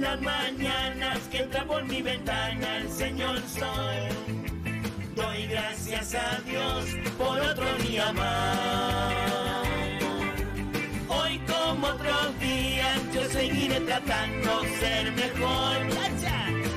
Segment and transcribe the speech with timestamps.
[0.00, 4.08] las mañanas que entra por mi ventana el señor sol.
[5.14, 6.84] Doy gracias a Dios
[7.18, 9.14] por otro día más.
[11.08, 15.76] Hoy como otros días yo seguiré tratando ser mejor.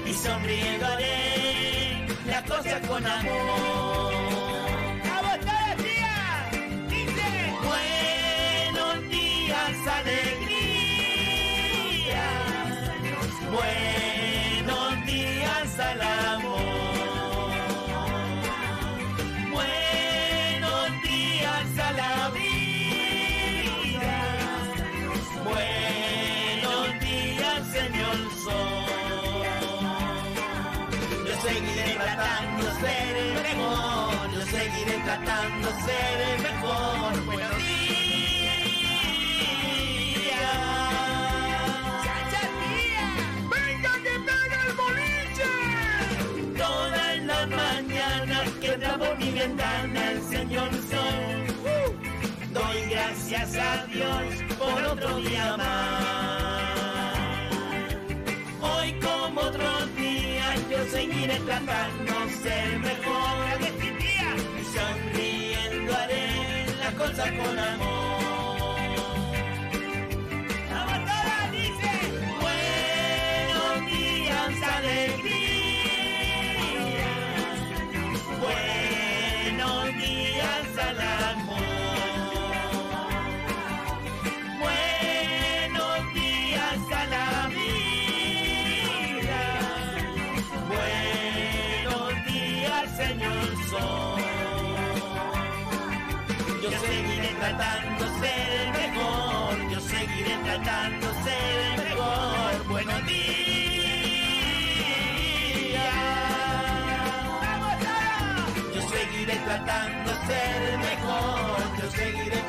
[0.05, 3.92] Y sonriendo haré las cosas con amor.
[13.53, 17.51] Buenos días al amor.
[19.51, 24.17] Buenos días a la vida.
[25.43, 29.45] Buenos días, señor sol.
[31.27, 34.31] Yo seguiré tratando de ser el mejor.
[34.33, 37.25] Yo seguiré tratando de ser el mejor.
[37.25, 37.82] Buenos días.
[49.03, 51.43] Por mi ventana el señor sol.
[52.53, 54.23] Doy gracias a Dios
[54.57, 56.77] por otro día más.
[58.61, 62.13] Hoy como otros días yo seguiré tratando
[62.43, 63.33] ser mejor.
[64.61, 68.02] Y sonriendo haré las cosas con amor.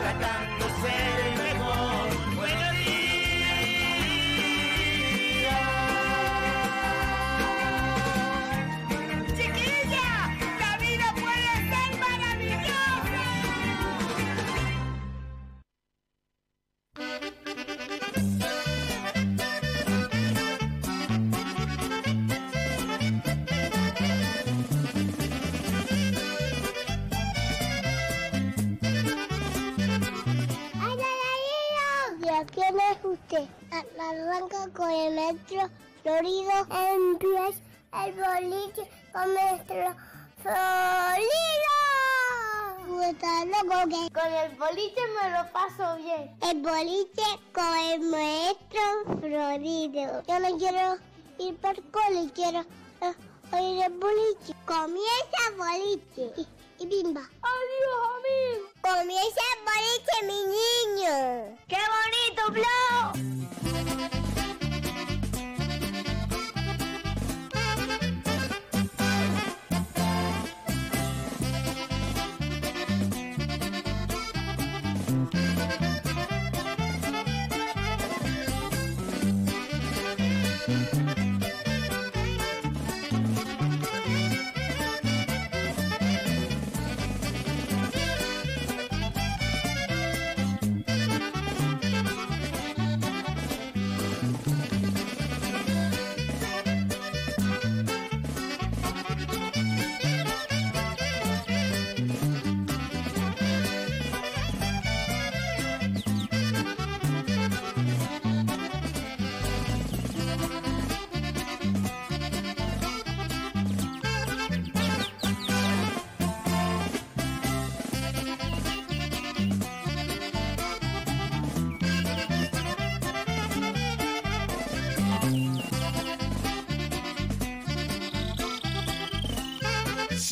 [0.04, 1.23] De
[34.14, 35.69] Arranca con el metro
[36.02, 36.52] florido.
[36.70, 37.61] Empieza
[38.05, 39.96] el boliche con nuestro
[40.40, 41.75] florido.
[43.11, 46.37] Está loco que con el boliche me lo paso bien.
[46.43, 48.82] El boliche con el maestro
[49.20, 50.22] florido.
[50.28, 50.96] Yo no quiero
[51.38, 53.14] ir por cole, quiero eh,
[53.52, 54.55] oír el boliche.
[54.64, 56.40] Comienza el boliche.
[56.40, 56.46] Y,
[56.84, 57.22] y bimba.
[57.43, 58.69] Adiós, amigo.
[58.81, 61.58] Comienza el boliche, mi niño.
[61.67, 63.33] ¡Qué bonito, Flo!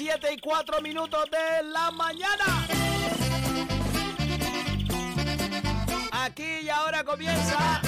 [0.04, 2.66] Siete y cuatro minutos de la mañana.
[6.10, 7.80] Aquí y ahora comienza.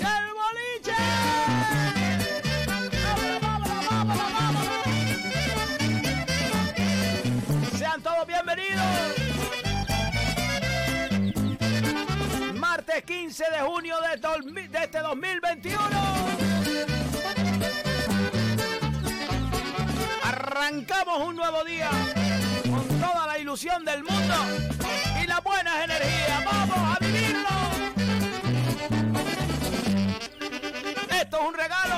[0.00, 0.96] ¡El boliche!
[3.42, 4.72] ¡Vámonos, vámonos, vámonos!
[7.78, 8.86] Sean todos bienvenidos.
[12.54, 14.16] Martes 15 de junio de,
[14.68, 16.24] de este 2021.
[20.56, 21.90] Arrancamos un nuevo día
[22.70, 24.34] con toda la ilusión del mundo
[25.20, 26.44] y las buenas energías.
[26.44, 27.48] ¡Vamos a vivirlo!
[31.10, 31.96] Esto es un regalo.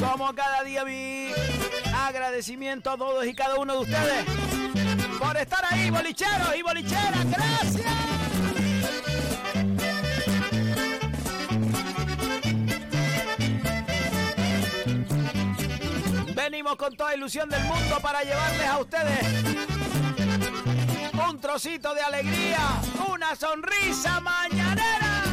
[0.00, 1.32] Como cada día mi
[1.94, 4.24] agradecimiento a todos y cada uno de ustedes
[5.18, 7.30] por estar ahí, bolicheros y bolicheras.
[7.30, 8.25] Gracias.
[16.48, 19.18] Venimos con toda ilusión del mundo para llevarles a ustedes
[21.28, 22.58] un trocito de alegría,
[23.12, 25.24] una sonrisa mañanera.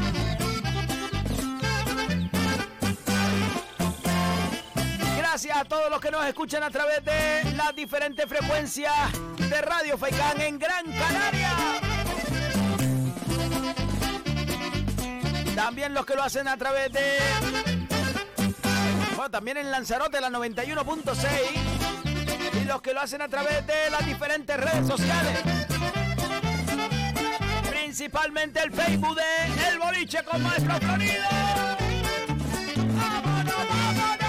[5.20, 8.92] Gracias a todos los que nos escuchan a través de las diferentes frecuencias
[9.38, 11.52] de Radio Faicán en Gran Canaria.
[15.54, 17.73] También los que lo hacen a través de
[19.30, 21.28] también en Lanzarote, la 91.6.
[22.62, 25.40] Y los que lo hacen a través de las diferentes redes sociales.
[27.70, 31.24] Principalmente el Facebook de El Boliche con Maestro Florido.
[32.96, 34.20] ¡Vámonos, vámonos!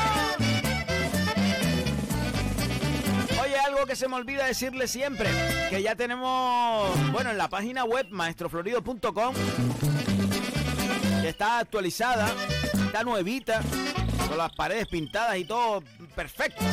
[3.42, 5.28] Oye, algo que se me olvida decirle siempre,
[5.70, 9.34] que ya tenemos, bueno, en la página web maestroflorido.com,
[11.22, 12.28] que está actualizada,
[12.86, 13.60] está nuevita,
[14.36, 15.82] las paredes pintadas y todo
[16.14, 16.64] perfecto.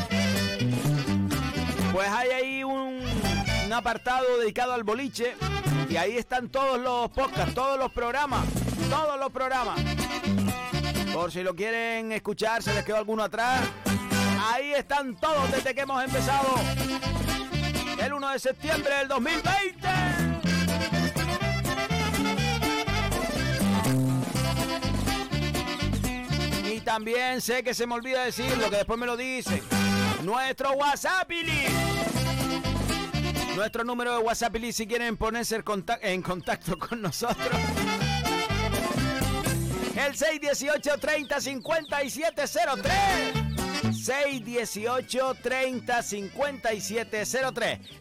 [1.91, 3.01] Pues hay ahí un,
[3.65, 5.35] un apartado dedicado al boliche
[5.89, 8.45] y ahí están todos los podcasts, todos los programas,
[8.89, 9.79] todos los programas.
[11.13, 13.61] Por si lo quieren escuchar, se les quedó alguno atrás.
[14.53, 16.55] Ahí están todos desde que hemos empezado.
[18.01, 20.30] El 1 de septiembre del 2020.
[26.91, 29.61] También sé que se me olvida decirlo, que después me lo dicen.
[30.23, 31.31] Nuestro WhatsApp.
[33.55, 35.63] Nuestro número de WhatsApp, si quieren ponerse
[36.01, 37.47] en contacto con nosotros.
[39.95, 47.23] El 618 30 57 618 30 57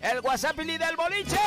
[0.01, 1.39] El WhatsApp del boliche.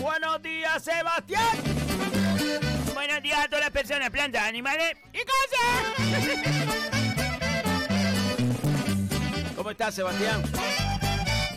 [0.00, 1.71] Buenos días, Sebastián.
[3.42, 5.58] A todas las personas, plantas, animales y cosas.
[9.56, 10.44] ¿Cómo estás, Sebastián?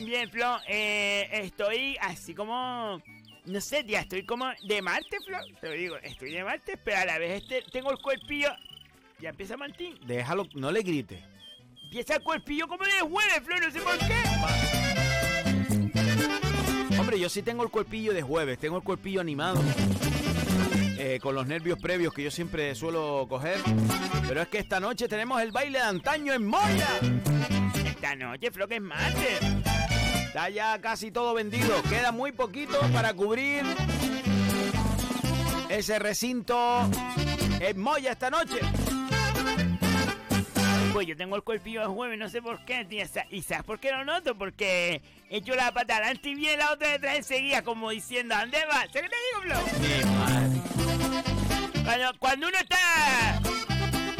[0.03, 0.57] Bien, Flo.
[0.67, 2.99] Eh, estoy así como
[3.45, 5.37] no sé, ya estoy como de Marte, Flo.
[5.61, 8.49] Te lo digo, estoy de Marte, pero a la vez este, tengo el cuerpillo.
[9.19, 9.99] Ya empieza Martín.
[10.07, 11.23] Déjalo, no le grite.
[11.83, 14.23] Empieza el cuerpillo como de jueves, Flo, no sé por qué.
[16.99, 19.61] Hombre, yo sí tengo el cuerpillo de jueves, tengo el cuerpillo animado.
[20.97, 23.59] Eh, con los nervios previos que yo siempre suelo coger.
[24.27, 26.87] Pero es que esta noche tenemos el baile de antaño en Moya.
[27.85, 29.39] Esta noche, Flo, que es martes.
[30.27, 31.81] Está ya casi todo vendido.
[31.83, 33.63] Queda muy poquito para cubrir
[35.69, 36.89] ese recinto
[37.59, 38.59] en Moya esta noche.
[40.93, 43.05] Pues yo tengo el cuerpillo de jueves, no sé por qué, tía.
[43.29, 44.35] ¿Y sabes por qué lo noto?
[44.37, 48.59] Porque he hecho la pata adelante y viene la otra detrás enseguida, como diciendo, ¿dónde
[48.65, 48.85] va?
[48.93, 50.49] ¿Sabes qué te digo, Flo?
[50.49, 50.54] Mi
[51.85, 52.05] madre.
[52.19, 53.39] Cuando, uno está...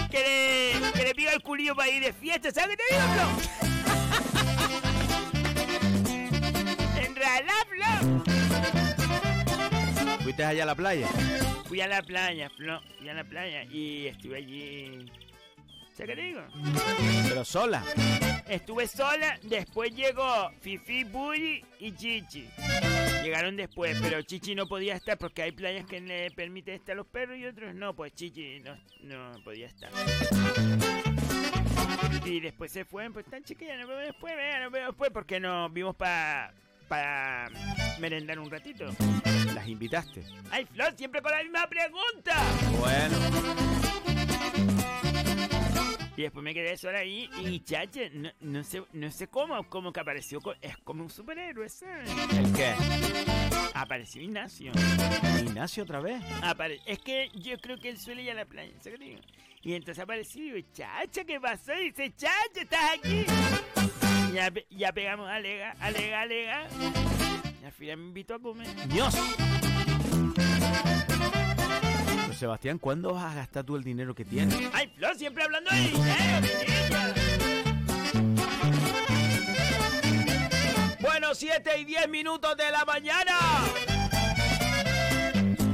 [0.10, 3.06] Que le, que le pica el culillo para ir de fiesta, ¿sabes qué te digo,
[3.14, 3.66] Flo?
[10.22, 11.08] ¿Fuiste allá a la playa?
[11.68, 12.82] Fui a la playa, Flo.
[13.00, 15.12] Fui a la playa y estuve allí.
[15.96, 16.42] ¿Sabes qué digo?
[17.28, 17.84] Pero sola.
[18.48, 22.48] Estuve sola, después llegó Fifi, Bully y Chichi.
[23.26, 26.98] Llegaron después, pero Chichi no podía estar porque hay playas que le permiten estar a
[26.98, 29.90] los perros y otros no, pues Chichi no, no podía estar.
[32.24, 35.40] Y después se fueron, pues tan chiquilla, nos vemos después, venga, nos vemos después porque
[35.40, 36.54] nos vimos para
[36.88, 37.50] para
[38.00, 38.86] merendar un ratito.
[39.56, 40.24] ¿Las invitaste?
[40.52, 42.36] ¡Ay, Flor, siempre con la misma pregunta!
[42.80, 43.18] Bueno.
[46.18, 49.92] Y después me quedé sola ahí y chache, no, no, sé, no sé cómo, como
[49.92, 52.10] que apareció, es como un superhéroe, ¿sabes?
[52.38, 52.74] ¿El qué?
[53.74, 54.72] Apareció Ignacio.
[55.42, 56.24] ¿Ignacio otra vez?
[56.86, 59.00] es que yo creo que él suele ir a la playa, ¿sabes?
[59.62, 61.74] Y entonces apareció y digo, chacha, ¿qué pasó?
[61.74, 63.26] Y dice, chacha, ¿estás aquí?
[64.34, 66.68] Ya, ya pegamos alega, alega, alega.
[67.62, 68.68] Y al final me invitó a comer.
[68.88, 69.16] ¡Dios!
[72.36, 74.56] Sebastián, ¿cuándo vas a gastar tú el dinero que tienes?
[74.74, 76.48] ¡Ay, Flor, siempre hablando de dinero,
[81.00, 83.38] Bueno, 7 y 10 minutos de la mañana.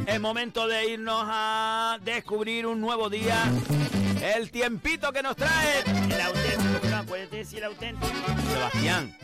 [0.06, 3.44] Es momento de irnos a descubrir un nuevo día.
[4.36, 5.82] El tiempito que nos trae.
[5.82, 8.14] El auténtico, no, puedes decir el auténtico.
[8.54, 9.18] Sebastián,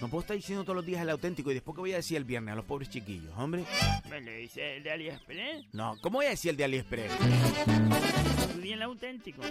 [0.00, 2.16] no puedo estar diciendo todos los días el auténtico y después que voy a decir
[2.16, 3.64] el viernes a los pobres chiquillos, hombre.
[4.08, 5.66] ¿Me le dice el de AliExpress?
[5.72, 7.12] No, ¿cómo voy a decir el de AliExpress?
[8.52, 9.42] Tú el auténtico.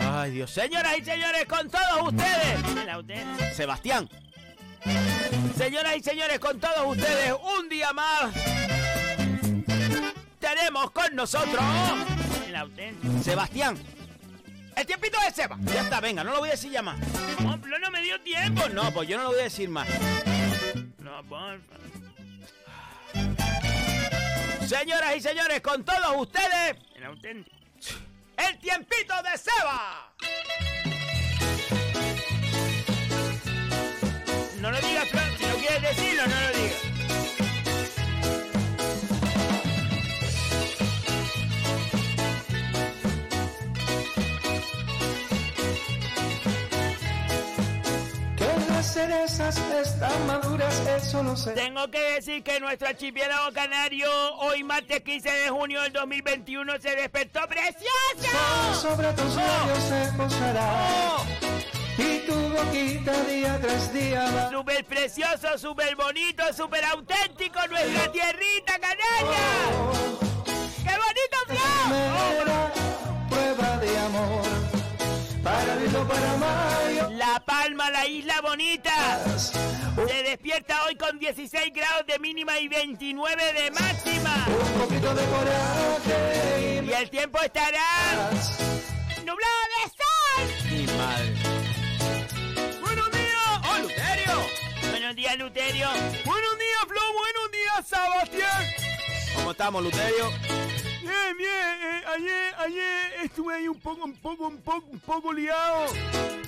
[0.00, 0.50] Ay, Dios.
[0.50, 2.76] Señoras y señores, con todos ustedes.
[2.82, 3.54] El auténtico.
[3.54, 4.08] Sebastián.
[5.56, 8.32] Señoras y señores, con todos ustedes, un día más.
[10.38, 11.62] Tenemos con nosotros.
[12.46, 13.22] El auténtico.
[13.22, 13.76] Sebastián.
[14.80, 15.58] El tiempito de Seba.
[15.60, 16.98] Ya está, venga, no lo voy a decir ya más.
[17.40, 18.66] No, no me dio tiempo.
[18.70, 19.86] No, pues yo no lo voy a decir más.
[20.96, 21.76] No, porfa.
[24.66, 26.76] Señoras y señores, con todos ustedes.
[26.94, 27.54] El auténtico.
[28.38, 30.14] El tiempito de Seba.
[34.60, 35.36] No lo digas, Fran.
[35.36, 36.89] Si no quieres decirlo, no lo digas.
[48.92, 51.52] Cerezas están maduras, eso no sé.
[51.52, 56.96] Tengo que decir que nuestro archipiélago canario, hoy martes 15 de junio del 2021, se
[56.96, 58.80] despertó precioso.
[58.80, 60.88] sobre tus labios se posará.
[60.92, 61.24] Oh.
[61.98, 64.50] Y tu boquita día tras día va.
[64.50, 69.38] Súper precioso, súper bonito, súper auténtico, nuestra tierrita canaria.
[69.78, 70.18] Oh.
[70.82, 71.60] ¡Qué bonito, Flo!
[73.28, 74.60] prueba de amor
[77.20, 79.22] la Palma, la isla bonita.
[79.94, 84.46] Se despierta hoy con 16 grados de mínima y 29 de máxima.
[84.48, 86.82] Un poquito de coraje.
[86.82, 88.30] Y el tiempo estará
[89.26, 90.70] nublado de sol.
[90.70, 91.34] Mi madre.
[92.80, 93.60] Buenos días.
[93.68, 94.90] ¡Oh, Luterio!
[94.90, 95.88] Buenos días, Luterio.
[96.24, 97.00] Buenos días, Flo.
[97.12, 98.64] Buenos días, Sebastián.
[99.34, 100.69] ¿Cómo estamos, Luterio?
[101.02, 101.50] Bien, bien.
[101.50, 105.86] eh, ayer, ayer estuve ahí un poco, un poco, un poco, un poco liado.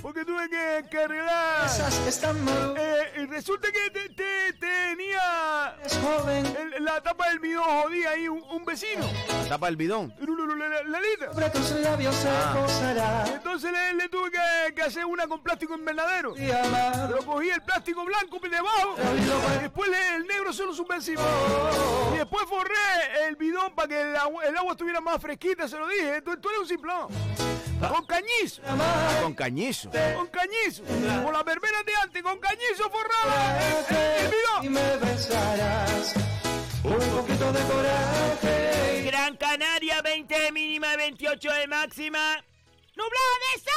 [0.02, 1.64] Porque tuve que, que arreglar.
[1.66, 2.82] Esas están maduras.
[2.84, 6.44] Eh, y resulta que te, te- tenía Es joven.
[6.76, 9.06] el- la tapa del bidón jodida ahí un, un vecino.
[9.44, 10.12] La tapa del bidón.
[10.18, 11.32] La, la- la lita.
[11.32, 13.24] Sobre tus labios se Ah.
[13.32, 16.34] Entonces le, le tuve que, que hacer una con plástico invernadero.
[16.34, 18.96] Pero cogí el plástico blanco de abajo.
[19.60, 21.22] Después le- el negro solo su encima.
[22.14, 22.74] Y después forré
[23.28, 26.22] el bidón para que el agua, el agua estuviera más fresquita, se lo dije.
[26.22, 27.08] Tú, tú eres un simplón.
[27.80, 28.62] Con cañizo.
[29.22, 29.90] Con cañizo.
[29.90, 30.84] Con cañizo.
[31.22, 33.58] Con la verbena de antes, con cañizo forraba
[33.90, 33.96] el,
[34.26, 36.14] el Y me besarás.
[36.84, 39.02] Un poquito de coraje.
[39.04, 42.36] Gran Canaria, 20 de mínima, 28 de máxima.
[42.94, 43.72] ¡Nublado de sol!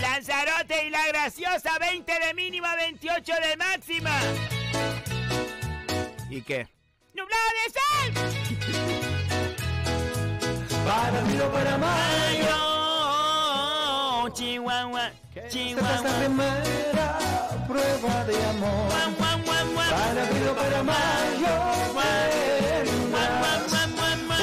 [0.00, 4.20] Lanzarote y la graciosa, 20 de mínima, 28 de máxima.
[6.30, 6.66] ¿Y qué?
[7.14, 8.12] ¡Nublado de sol!
[10.84, 12.56] Para mí o para mayo.
[14.26, 16.18] Yo, Chihuahua, Esta es la Chihuahua.
[16.18, 17.18] primera
[17.66, 18.88] prueba de amor.
[19.90, 21.54] Para mí o para mayo.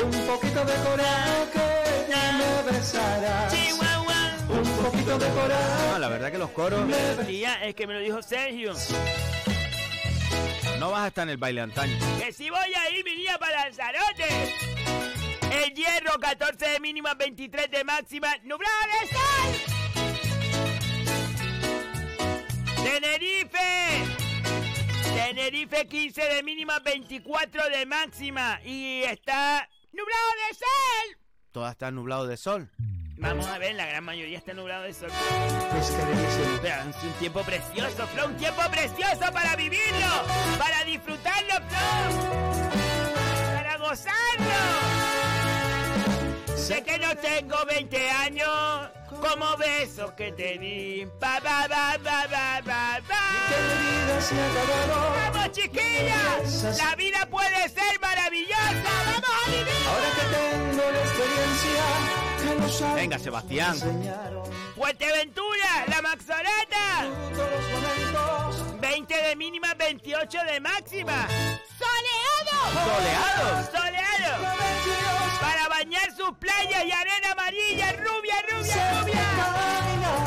[0.03, 2.05] Un poquito de coraje.
[2.07, 3.53] Y me besarás.
[3.53, 4.19] Chihuahua.
[4.49, 5.91] Un poquito de coraje.
[5.91, 6.81] No, la verdad que los coros
[7.27, 8.73] Tía, es que me lo dijo Sergio.
[10.79, 11.97] No vas a estar en el baile antaño.
[12.19, 14.53] Que si voy a ir, mi niña, para Lanzarote.
[15.51, 18.35] El hierro, 14 de mínima, 23 de máxima.
[18.43, 19.73] ¡Nublado de sol!
[22.83, 23.59] Tenerife.
[25.15, 28.59] Tenerife, 15 de mínima, 24 de máxima.
[28.63, 31.17] Y está nublado de sol.
[31.51, 32.71] Todo está nublado de sol.
[33.17, 35.09] Vamos a ver, la gran mayoría está nublado de sol.
[36.61, 40.07] Pero es un tiempo precioso, Flo, un tiempo precioso para vivirlo,
[40.57, 42.73] para disfrutarlo, Flo,
[43.55, 45.02] para gozarlo.
[46.63, 48.47] Sé que no tengo 20 años,
[49.09, 51.05] como besos que te di.
[51.19, 53.19] Ba, ba, ba, ba, ba, ba, ba.
[55.33, 56.77] ¡Vamos, chiquillas!
[56.77, 58.91] La vida puede ser maravillosa.
[59.05, 59.87] ¡Vamos a vivir!
[59.89, 61.83] Ahora que tengo la experiencia.
[62.41, 63.75] Que los años Venga, Sebastián.
[64.73, 67.82] Fuerteventura, la Maxorata.
[69.13, 69.21] Todos los momentos.
[69.21, 71.27] 20 de mínima, 28 de máxima.
[71.77, 72.57] ¡Soleado!
[72.73, 73.63] ¡Soleado!
[73.71, 74.31] ¡Soleado!
[75.41, 80.23] Para bañar sus playas y arena amarilla, rubia, rubia, rubia.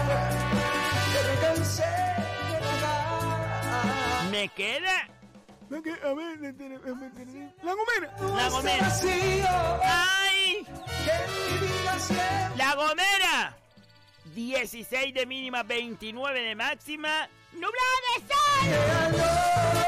[4.31, 5.09] me queda
[5.69, 6.39] A ver,
[7.63, 8.13] la gomera.
[8.21, 8.89] la Este gomera.
[11.27, 12.57] mi vida siempre.
[12.57, 13.57] ¡La gomera!
[14.41, 17.27] 16 de mínima, 29 de máxima.
[17.55, 17.73] ¡Nublado
[18.05, 18.69] de sol!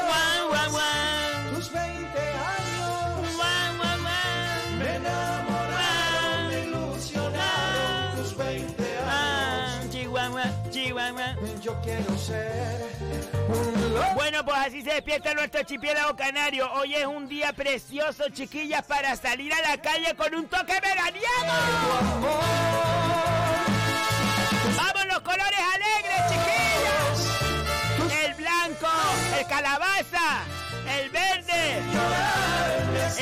[0.07, 1.53] ¡Guau, guau, guau!
[1.55, 4.79] Tus 20 años ¡Guau, guau, guau!
[4.79, 8.15] me enamoraron, me ilusionaron.
[8.23, 11.35] Tus 20 Ah, años Chihuahua, Chihuahua.
[11.61, 12.89] yo quiero ser
[13.49, 14.13] un loco.
[14.15, 16.71] Bueno, pues así se despierta nuestro archipiélago canario.
[16.73, 21.53] Hoy es un día precioso, chiquillas, para salir a la calle con un toque veraniego.
[25.29, 27.19] ¡Vamos los colores alegres, chiquillas!
[28.25, 28.87] El blanco,
[29.37, 30.43] el calabaza,
[30.97, 31.81] el verde,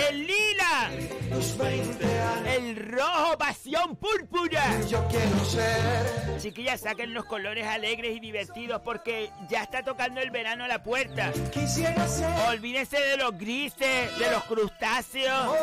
[0.09, 0.89] el lila,
[1.29, 4.79] Tus 20 años el rojo, pasión púrpura.
[4.89, 6.37] yo quiero ser.
[6.39, 10.81] Chiquillas, saquen los colores alegres y divertidos porque ya está tocando el verano a la
[10.81, 11.33] puerta.
[11.51, 12.29] Quisiera ser.
[12.47, 15.55] Olvídense de los grises, de los crustáceos.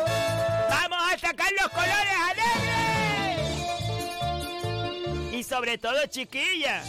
[0.69, 3.24] ¡Vamos a sacar los colores alegres!
[5.47, 6.83] Sobre todo, chiquillas,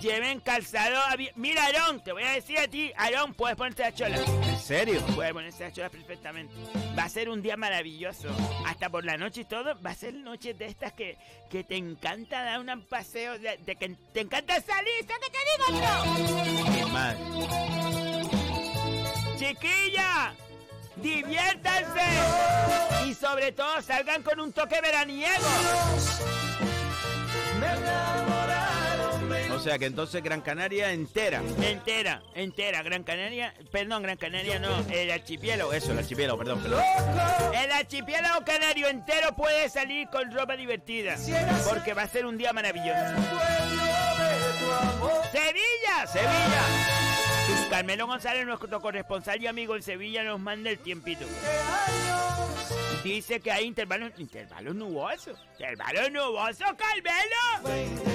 [0.00, 3.92] lleven calzado abi- Mira, Aarón, te voy a decir a ti, Aarón, puedes ponerte la
[3.94, 4.18] chola.
[4.18, 5.00] ¿En serio?
[5.14, 6.54] Puedes ponerse la chola perfectamente.
[6.96, 8.28] Va a ser un día maravilloso.
[8.66, 11.16] Hasta por la noche y todo, va a ser noches de estas que,
[11.50, 14.92] que te encanta dar un paseo, de, de que te encanta salir.
[15.08, 16.74] ¿Sabes qué te digo yo?
[16.74, 17.16] Qué mal.
[19.38, 20.34] Chiquilla,
[20.96, 22.02] diviértanse
[23.06, 25.32] y sobre todo salgan con un toque veraniego.
[29.54, 31.40] O sea que entonces Gran Canaria entera.
[31.62, 36.82] Entera, entera, Gran Canaria, perdón, Gran Canaria no, el archipiélago, Eso, el archipiélago, perdón, perdón.
[37.54, 41.16] el archipiélago canario entero puede salir con ropa divertida,
[41.66, 43.00] porque va a ser un día maravilloso.
[45.32, 47.13] Sevilla, Sevilla.
[47.70, 51.24] Carmelo González, nuestro corresponsal y amigo en Sevilla, nos manda el tiempito.
[53.02, 55.38] Dice que hay intervalos, intervalos nubosos.
[55.58, 58.14] Intervalos nubosos, Carmelo.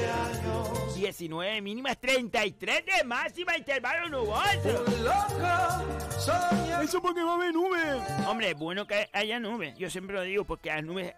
[0.96, 4.84] 19 mínimas, 33 de máxima, intervalo nuboso.
[4.88, 6.84] Un loco soñador.
[6.84, 7.80] Eso porque va a haber nube.
[8.28, 9.78] Hombre, es bueno que haya nubes.
[9.78, 11.14] Yo siempre lo digo porque las nubes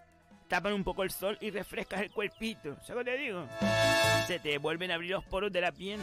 [0.48, 2.76] tapan un poco el sol y refrescas el cuerpito.
[2.86, 3.48] ¿Sabes lo que te digo?
[4.28, 6.00] Se te vuelven a abrir los poros de la piel.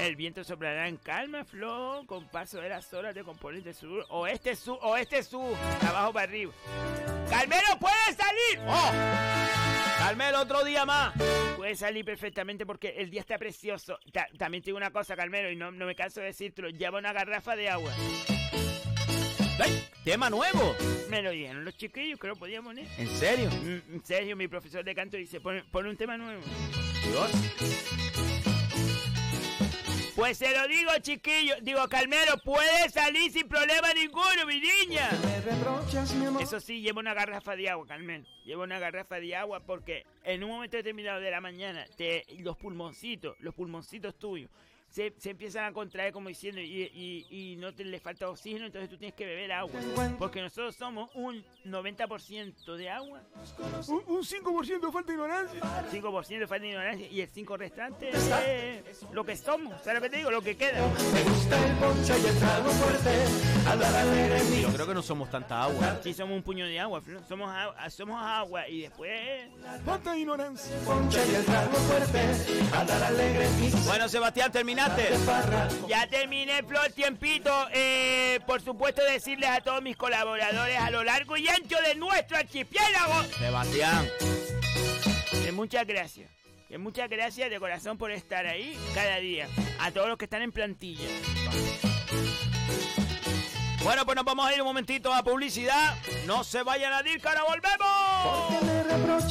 [0.00, 4.54] El viento soplará en calma, flow, con paso de las horas de componente sur, oeste,
[4.54, 5.54] sur, oeste, sur,
[5.86, 6.52] abajo para arriba.
[7.28, 8.60] ¡Carmelo, puedes salir!
[8.66, 8.92] ¡Oh!
[9.98, 11.12] Carmelo, otro día más.
[11.56, 13.98] Puedes salir perfectamente porque el día está precioso.
[14.12, 16.68] Ta- también tengo una cosa, Carmelo, y no, no me canso de decírtelo.
[16.70, 17.92] Lleva una garrafa de agua.
[19.64, 19.84] ¡Ey!
[20.04, 20.76] ¡Tema nuevo!
[21.10, 22.86] Me lo dijeron los chiquillos que lo podía poner.
[22.96, 23.50] ¿En serio?
[23.50, 26.40] Mm, En serio, mi profesor de canto dice, pon, pon un tema nuevo.
[27.02, 27.30] Dios.
[30.18, 31.54] Pues se lo digo, chiquillo.
[31.62, 35.10] Digo, Carmelo, puede salir sin problema ninguno, mi niña.
[36.34, 36.42] Mi.
[36.42, 38.26] Eso sí, lleva una garrafa de agua, Carmelo.
[38.44, 42.56] Lleva una garrafa de agua porque en un momento determinado de la mañana, te, los
[42.56, 44.50] pulmoncitos, los pulmoncitos tuyos,
[44.90, 48.66] se, se empiezan a contraer como diciendo y, y- y no te le falta oxígeno,
[48.66, 49.80] entonces tú tienes que beber agua.
[50.18, 53.20] Porque nosotros somos un 90% de agua,
[53.88, 55.60] Un, un 5% falta de ignorancia.
[55.92, 59.74] 5% falta de ignorancia y el 5% restante es lo que somos.
[59.82, 60.30] ¿Sabes lo que te digo?
[60.30, 60.80] Lo que queda.
[61.12, 63.24] Me gusta el ponche y el trago fuerte.
[64.62, 65.98] Yo creo que no somos tanta agua.
[66.02, 69.48] Sí, somos un puño de agua, somos, agua- somos agua y después...
[69.84, 70.74] Falta de ignorancia.
[70.84, 72.20] ponche y el trago fuerte.
[72.74, 74.50] Hablar alegre en mi Bueno, Sebastián,
[74.86, 75.88] terminaste.
[75.88, 77.50] Ya terminé, Flor, tiempito.
[77.72, 82.36] Eh, por supuesto, decirles a todos mis colaboradores a lo largo y ancho de nuestro
[82.36, 84.06] archipiélago Sebastián.
[85.44, 86.30] que muchas gracias.
[86.68, 89.48] Que muchas gracias de corazón por estar ahí cada día.
[89.80, 91.08] A todos los que están en plantilla.
[93.82, 95.96] Bueno, pues nos vamos a ir un momentito a publicidad.
[96.26, 99.30] No se vayan a ir, que ahora volvemos.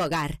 [0.00, 0.40] hogar.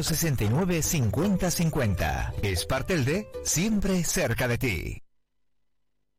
[0.03, 2.33] 69 50 50.
[2.43, 5.10] Espartelde, siempre cerca de ti.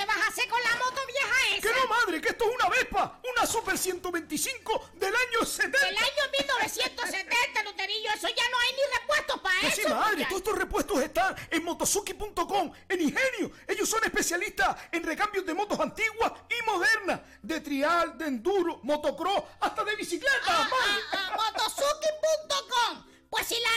[0.00, 1.60] ¿Qué vas a hacer con la moto vieja esa?
[1.60, 3.20] Que no, madre, que esto es una Vespa.
[3.36, 5.78] Una Super 125 del año 70.
[5.78, 9.76] Del año 1970, Luterillo, eso ya no hay ni repuestos para eso.
[9.82, 13.52] sí, madre, todos estos repuestos están en motosuki.com, en Ingenio.
[13.68, 19.42] Ellos son especialistas en recambios de motos antiguas y modernas, de trial, de enduro, motocross,
[19.60, 21.02] hasta de bicicleta, Ah, madre.
[21.12, 23.04] ah, ah, motosuki.com.
[23.28, 23.70] Pues si la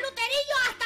[0.00, 0.79] 7 y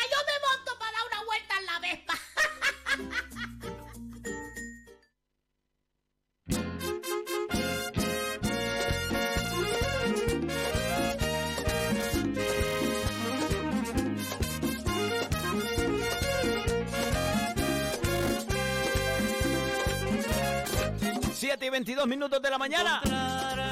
[21.85, 23.03] 22 minutos de la mañana.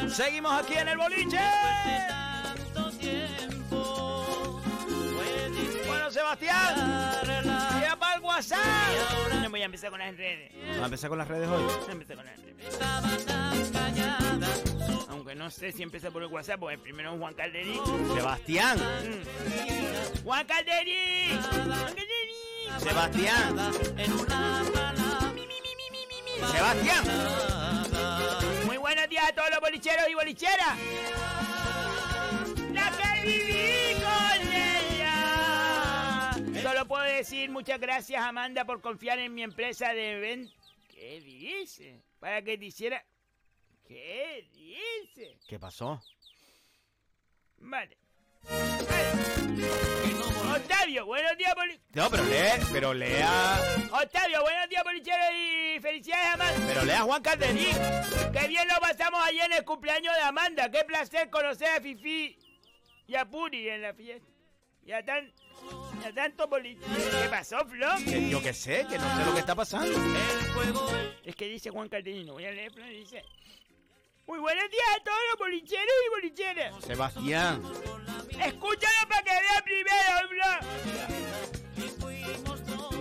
[0.07, 1.40] Seguimos aquí en el boliche.
[5.87, 7.22] Bueno, Sebastián.
[7.72, 8.59] Tira para el WhatsApp.
[9.40, 10.53] No voy a empezar con las redes.
[10.62, 11.62] Vamos a empezar con las redes hoy.
[11.62, 12.79] Voy a empezar con las redes.
[15.09, 17.81] Aunque no sé si empieza por el WhatsApp, porque primero es Juan Calderín.
[18.14, 18.77] Sebastián.
[18.77, 20.22] Mm.
[20.22, 21.40] ¡Juan Calderín!
[22.79, 23.57] Sebastián.
[26.51, 27.05] Sebastián.
[28.67, 30.79] Muy buenos días a todos los bolicheros y bolicheras.
[32.73, 36.35] La que viví con ella.
[36.63, 40.75] Solo puedo decir muchas gracias, Amanda, por confiar en mi empresa de eventos.
[40.89, 42.03] ¿Qué dice?
[42.19, 43.05] Para que te hiciera.
[43.87, 45.39] ¿Qué dice?
[45.47, 46.03] ¿Qué pasó?
[47.59, 48.02] Vale.
[50.55, 51.81] Octavio, buenos días, boli...
[51.95, 53.61] No, pero lee, pero lea.
[53.93, 56.67] Octavio, buenos días, bolicheros y felicidades, Amanda.
[56.67, 57.77] Pero lea Juan Calderín.
[58.33, 60.71] Qué bien lo pasamos ayer en el cumpleaños de Amanda.
[60.71, 62.37] Qué placer conocer a Fifi
[63.07, 64.29] y a Puri en la fiesta.
[64.85, 65.33] Y a, tan,
[66.05, 66.81] a tanto boliche.
[67.23, 67.89] ¿Qué pasó, Flo?
[68.05, 69.97] Que yo qué sé, que no sé lo que está pasando.
[71.25, 73.23] Es que dice Juan Calderino, voy a leer, Flo, dice...
[74.27, 76.85] Muy buenos días a todos los bolicheros y bolicheras.
[76.85, 77.63] Sebastián.
[78.41, 80.47] Escúchalo para que vea primero, Flo.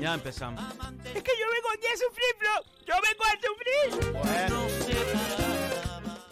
[0.02, 0.64] Ya empezamos.
[1.14, 2.64] Es que yo vengo aquí a sufrir, Flo.
[2.86, 4.12] Yo vengo a sufrir.
[4.14, 4.68] Bueno,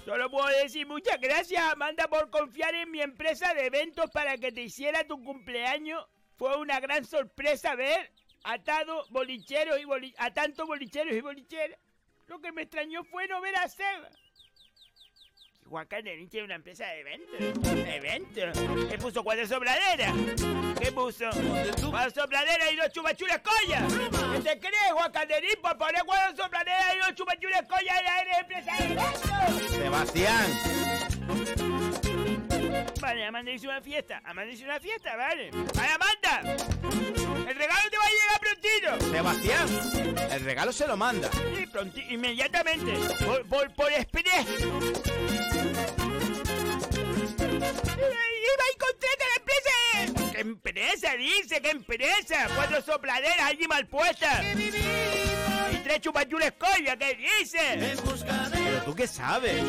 [0.06, 4.52] Solo puedo decir muchas gracias, Amanda, por confiar en mi empresa de eventos para que
[4.52, 6.04] te hiciera tu cumpleaños.
[6.36, 8.12] Fue una gran sorpresa ver
[8.44, 11.78] a tantos bolicheros y boli- a tantos bolicheros y bolicheras.
[12.26, 14.10] Lo que me extrañó fue no ver a Seba.
[15.70, 17.40] Juan Calderín tiene una empresa de eventos.
[17.88, 18.60] ¿Eventos?
[18.90, 20.14] ¿Qué puso cuatro sopladeras?
[20.82, 21.30] ¿Qué puso?
[21.92, 23.84] Cuatro sopladeras y dos chupachuras collas.
[23.94, 28.40] ¿Qué te crees, Juan Calderín, por poner cuatro sopladeras y dos chupachuras collas en la
[28.40, 29.72] empresa de eventos?
[29.72, 30.46] Sebastián.
[33.00, 34.22] Vale, Amanda hizo una fiesta.
[34.26, 35.52] Amanda hizo una fiesta, vale.
[35.52, 37.19] ¡Vale, Amanda!
[37.48, 39.12] ¡El regalo te va a llegar prontito!
[39.12, 39.68] Sebastián.
[40.32, 41.30] El regalo se lo manda.
[41.32, 42.94] Sí, pronti inmediatamente.
[43.26, 44.46] Por, por, por express.
[48.50, 50.32] ¡Iba y contrata la empresa!
[50.32, 51.62] ¿Qué empresa, dice?
[51.62, 52.48] ¿Qué empresa?
[52.56, 54.46] Cuatro sopladeras allí mal puestas.
[54.56, 57.60] Y tres chupachules colla, ¿qué dice?
[58.52, 59.62] Pero tú qué sabes.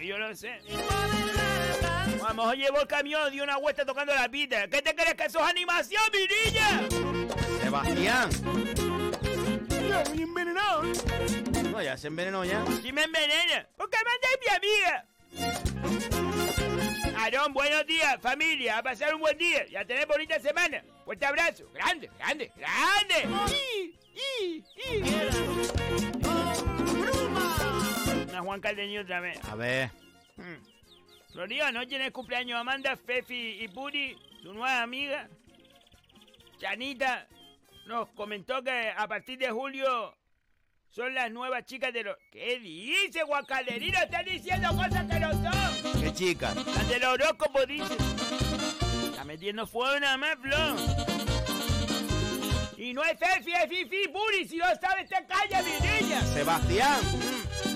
[0.00, 0.60] Yo no sé.
[2.24, 4.68] A lo mejor llevó el camión, dio una vuelta tocando la pita.
[4.68, 6.88] ¿Qué te crees que eso es animación, mi niña?
[7.62, 8.30] Sebastián.
[9.88, 10.82] Ya, muy envenenado.
[11.70, 12.64] No, ya se envenenó ya.
[12.82, 13.68] Si me envenena.
[13.76, 15.06] Porque Amanda es mi amiga.
[17.18, 18.78] Aarón, buenos días, familia.
[18.78, 20.82] A pasar un buen día y a tener bonita semana.
[21.04, 21.70] Fuerte abrazo.
[21.72, 23.28] Grande, grande, grande.
[23.52, 23.94] ¡Y!
[24.14, 24.64] ¡Y!
[24.76, 25.02] ¡Y!
[28.30, 29.38] Una Juan Caldeño otra vez.
[29.44, 29.90] A ver.
[30.36, 30.75] Hmm.
[31.36, 35.28] Florida, anoche en el cumpleaños Amanda, Fefi y Puri, su nueva amiga,
[36.58, 37.28] Chanita,
[37.86, 40.16] nos comentó que a partir de julio
[40.88, 42.16] son las nuevas chicas de los...
[42.32, 43.98] ¿Qué dice, Guacalderino?
[43.98, 46.00] Están diciendo cosas que no son.
[46.00, 46.54] ¿Qué chica?
[46.54, 47.98] Las del horóscopo, dice.
[49.10, 50.56] Está metiendo fuego nada más, Flo.
[52.78, 54.48] Y no es Fefi, es Fifi, Puri.
[54.48, 56.22] Si no sabes, te calla, mi niña.
[56.22, 57.75] Sebastián.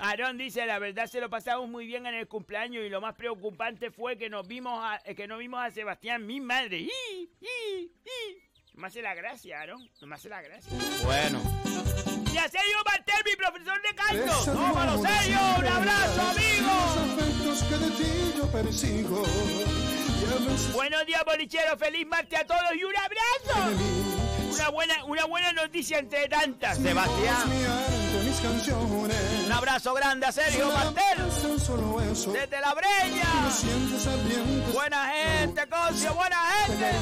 [0.00, 3.14] Aarón dice, la verdad se lo pasamos muy bien en el cumpleaños y lo más
[3.14, 6.78] preocupante fue que nos vimos a, eh, que no vimos a Sebastián, mi madre.
[6.78, 6.90] ¡Y,
[7.40, 8.50] y, y!
[8.72, 9.90] No me hace la gracia, Aarón.
[10.00, 10.72] No me hace la gracia.
[11.04, 11.42] Bueno.
[12.32, 14.44] Y a Sergio Martel, mi profesor de canto.
[14.46, 15.38] ¡Tómalo, Sergio!
[15.58, 16.70] ¡Un abrazo, amigo!
[17.12, 19.22] afectos que de ti yo persigo.
[19.26, 21.76] Y a veces Buenos días, bolichero.
[21.76, 23.84] Feliz martes a todos y un abrazo.
[24.54, 26.78] Una buena, una buena noticia entre tantas.
[26.78, 27.89] Sebastián.
[28.30, 29.16] Mis canciones.
[29.46, 31.18] Un abrazo grande a Sergio Martel.
[31.42, 32.32] Tan solo eso.
[32.32, 33.48] Desde la breña.
[34.72, 36.92] Buena gente, Cocio, buena gente.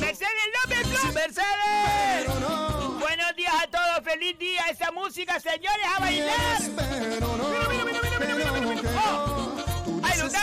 [0.00, 1.14] Mercedes López Flor.
[1.14, 2.40] Mercedes.
[2.40, 4.04] No, Buenos días a todos.
[4.04, 4.62] Feliz día.
[4.70, 6.58] Esa música, señores, a bailar.
[6.76, 7.48] pero no.
[7.48, 9.02] Mira, mira, mira, mira, mira, mira, mira, mira.
[9.06, 10.34] Oh, ¡Ay, ¡Atrás!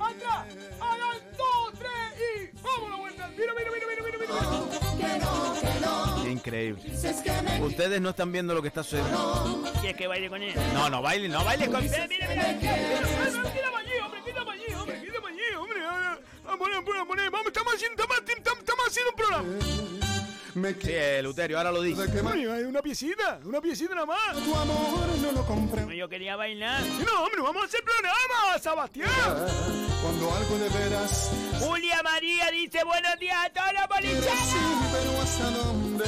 [0.00, 0.44] ¡Atrás!
[0.80, 1.16] ¡Atrás!
[1.36, 1.78] ¡Dos,
[2.76, 3.08] ¡Vamos
[6.38, 6.82] increíble.
[7.60, 9.64] Ustedes no están viendo lo que está sucediendo.
[9.80, 10.54] ¿Quieres que baile con él?
[10.72, 11.82] No, no bailen, no bailen con.
[11.82, 12.58] Mira, mira, mira.
[12.58, 15.80] Quítame allí, hombre, quítame allí, hombre, quítame allí, hombre.
[16.44, 20.07] Vamos vamos poner, vamos, estamos haciendo, estamos haciendo un programa.
[20.54, 22.02] Me Sí, eh, Luterio, ahora lo dice.
[22.66, 24.34] una piecita, una piecita nada más.
[24.44, 25.92] tu amor no lo comprendo.
[25.92, 26.82] Yo quería bailar.
[27.04, 29.08] No, hombre, vamos a hacer programa, Sebastián.
[30.02, 31.30] Cuando algo de veras
[31.60, 34.52] Julia María dice buenos días a todos los quieres bolicheros.
[34.52, 36.04] ir, pero hasta dónde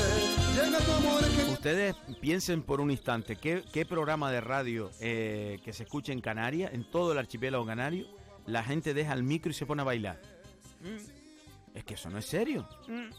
[0.54, 5.58] llega tu amor que Ustedes piensen por un instante, ¿qué, qué programa de radio eh,
[5.64, 8.06] que se escucha en Canarias, en todo el archipiélago canario,
[8.46, 10.20] la gente deja el micro y se pone a bailar?
[11.74, 12.68] Es que eso no es serio.
[12.88, 13.10] Mm.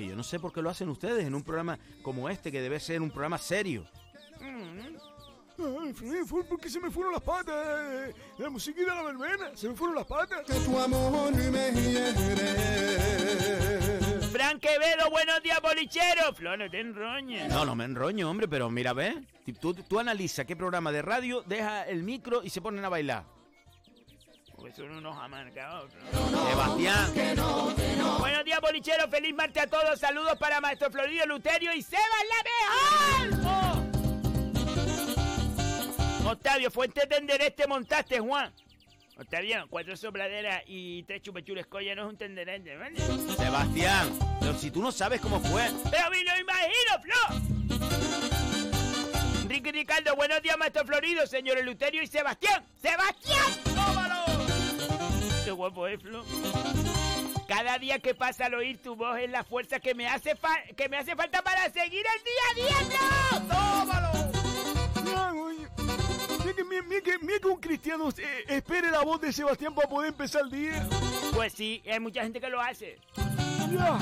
[0.00, 2.62] Que yo no sé por qué lo hacen ustedes en un programa como este, que
[2.62, 3.86] debe ser un programa serio.
[4.40, 5.92] Ay,
[6.24, 8.14] fue, porque se me fueron las patas.
[8.38, 9.50] La musiquita de la verbena.
[9.54, 10.46] Se me fueron las patas.
[10.46, 12.14] que tu amor me hiere.
[14.32, 16.34] Fran Quevedo, buenos días bolicheros.
[16.34, 17.52] Flor, no te enroñes.
[17.52, 19.22] No, no me enroño, hombre, pero mira, ve.
[19.60, 23.26] Tú, tú analiza qué programa de radio deja el micro y se ponen a bailar.
[24.60, 25.90] Porque son unos amargados.
[25.90, 26.48] Flor.
[26.50, 27.12] Sebastián.
[28.18, 29.98] Buenos días bolicheros, feliz martes a todos.
[29.98, 33.86] Saludos para Maestro Florido Luterio y Sebas la mejor.
[36.24, 36.30] Oh.
[36.30, 38.52] Octavio, fuente tenderete montaste, Juan.
[39.16, 43.00] Octavio, cuatro sopladeras y tres chupechules colla no es un tenderete, ¿vale?
[43.36, 44.10] Sebastián.
[44.40, 45.70] Pero si tú no sabes cómo fue.
[45.90, 47.16] Pero a mí no imagino, Flo.
[49.48, 52.64] Ricky Ricardo, buenos días, Maestro Florido, señor Luterio y Sebastián.
[52.80, 53.69] ¡Sebastián!
[55.44, 56.24] Qué guapo es, Flo.
[57.48, 60.62] Cada día que pasa al oír tu voz es la fuerza que me hace, fa-
[60.76, 62.76] que me hace falta para seguir el día a día,
[63.40, 63.40] Flo.
[63.48, 64.30] ¡Tómalo!
[66.42, 70.08] Mira que, que, mira que un cristiano eh, espere la voz de Sebastián para poder
[70.08, 70.86] empezar el día.
[71.34, 72.98] Pues sí, hay mucha gente que lo hace.
[73.70, 73.98] Ya.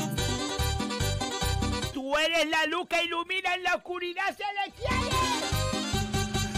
[1.92, 4.94] Tú eres la luz que ilumina en la oscuridad celestial.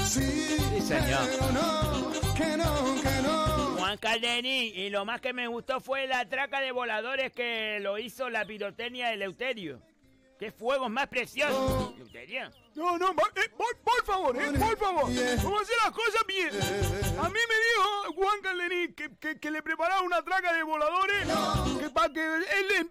[0.07, 1.21] Sí, Sí, señor.
[1.31, 3.60] pero no, que no, que no.
[3.99, 8.31] Juan y lo más que me gustó fue la traca de voladores que lo hizo
[8.31, 9.83] la pirotecnia de Leuterio.
[10.41, 11.95] ¡Qué fuegos más preciosos!
[11.99, 12.51] Leuterio.
[12.75, 15.05] No, no, eh, por, por favor, eh, por favor.
[15.05, 16.49] Vamos a hacer las cosas bien.
[17.21, 21.27] A mí me dijo Juan Calderín que, que, que le preparaba una traca de voladores
[21.79, 22.87] que para que él eh,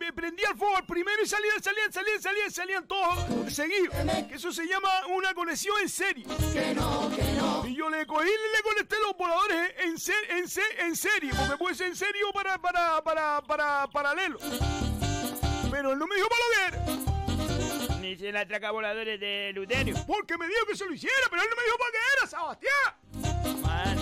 [0.00, 3.94] eh, prendía el fuego al primero y salían, salían, salían, salían, salían todos seguidos.
[4.28, 6.24] Que eso se llama una conexión en serie.
[7.66, 11.32] Y yo le cogí y le conecté los voladores en, se- en, se- en serie,
[11.36, 14.38] porque puede ser en serio para, para, para, para paralelo.
[15.72, 17.96] Pero él no me dijo para lo que era.
[17.96, 19.96] Ni se la traca voladores de Leuterio.
[20.06, 22.26] Porque me dijo que se lo hiciera, pero él no me dijo para qué era,
[22.28, 22.94] Sebastián.
[23.62, 23.98] Man.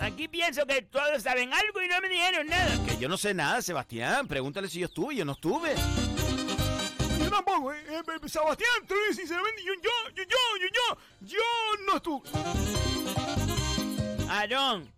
[0.00, 2.76] Aquí pienso que todos saben algo y no me dijeron nada.
[2.84, 4.26] Que yo no sé nada, Sebastián.
[4.26, 5.14] Pregúntale si yo estuve.
[5.14, 5.76] Yo no estuve.
[7.20, 10.66] Yo tampoco, eh, eh, eh, Sebastián, te lo digo sinceramente, yo, yo, yo, yo, yo,
[10.72, 11.38] yo, yo
[11.86, 12.28] no estuve.
[14.28, 14.92] Aarón,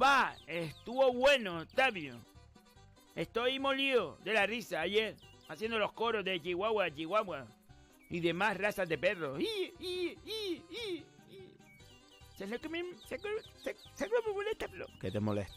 [0.00, 2.28] va, estuvo bueno, Octavio.
[3.18, 5.16] Estoy molido de la risa ayer,
[5.48, 7.48] haciendo los coros de Chihuahua, Chihuahua
[8.10, 9.40] y demás razas de perros.
[9.40, 11.54] Y, y, y, y, y.
[12.34, 12.84] ¿Sabes lo que me,
[14.32, 14.86] molesta, Flo?
[15.00, 15.52] ¿Qué te molesta?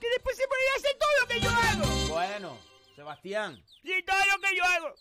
[0.00, 2.08] Que después se puede hacer todo lo que yo hago.
[2.08, 2.58] Bueno,
[2.96, 3.62] Sebastián.
[3.82, 4.94] Sí, todo lo que yo hago.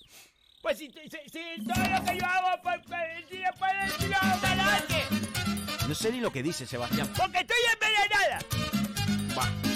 [0.61, 5.05] Pues si, si, si todo lo que yo hago, pues, pues, si después decirlo adelante.
[5.87, 7.09] No sé ni lo que dice Sebastián.
[7.17, 8.39] Porque estoy envenenada.
[9.37, 9.72] Va.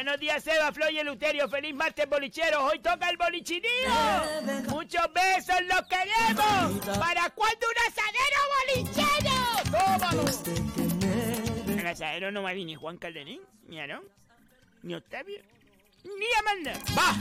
[0.00, 1.46] Buenos días, Seba, Flo y Eluterio.
[1.46, 2.62] Feliz martes, bolicheros.
[2.62, 3.68] Hoy toca el bolichinío.
[4.70, 6.98] Muchos besos, los queremos.
[6.98, 8.40] ¿Para cuándo un asadero
[8.72, 9.36] bolichero?
[11.78, 14.04] El asadero no va a venir Juan Calderín, ni Aarón,
[14.84, 15.42] ni Octavio,
[16.04, 16.72] ni Amanda.
[16.96, 17.14] ¡Va!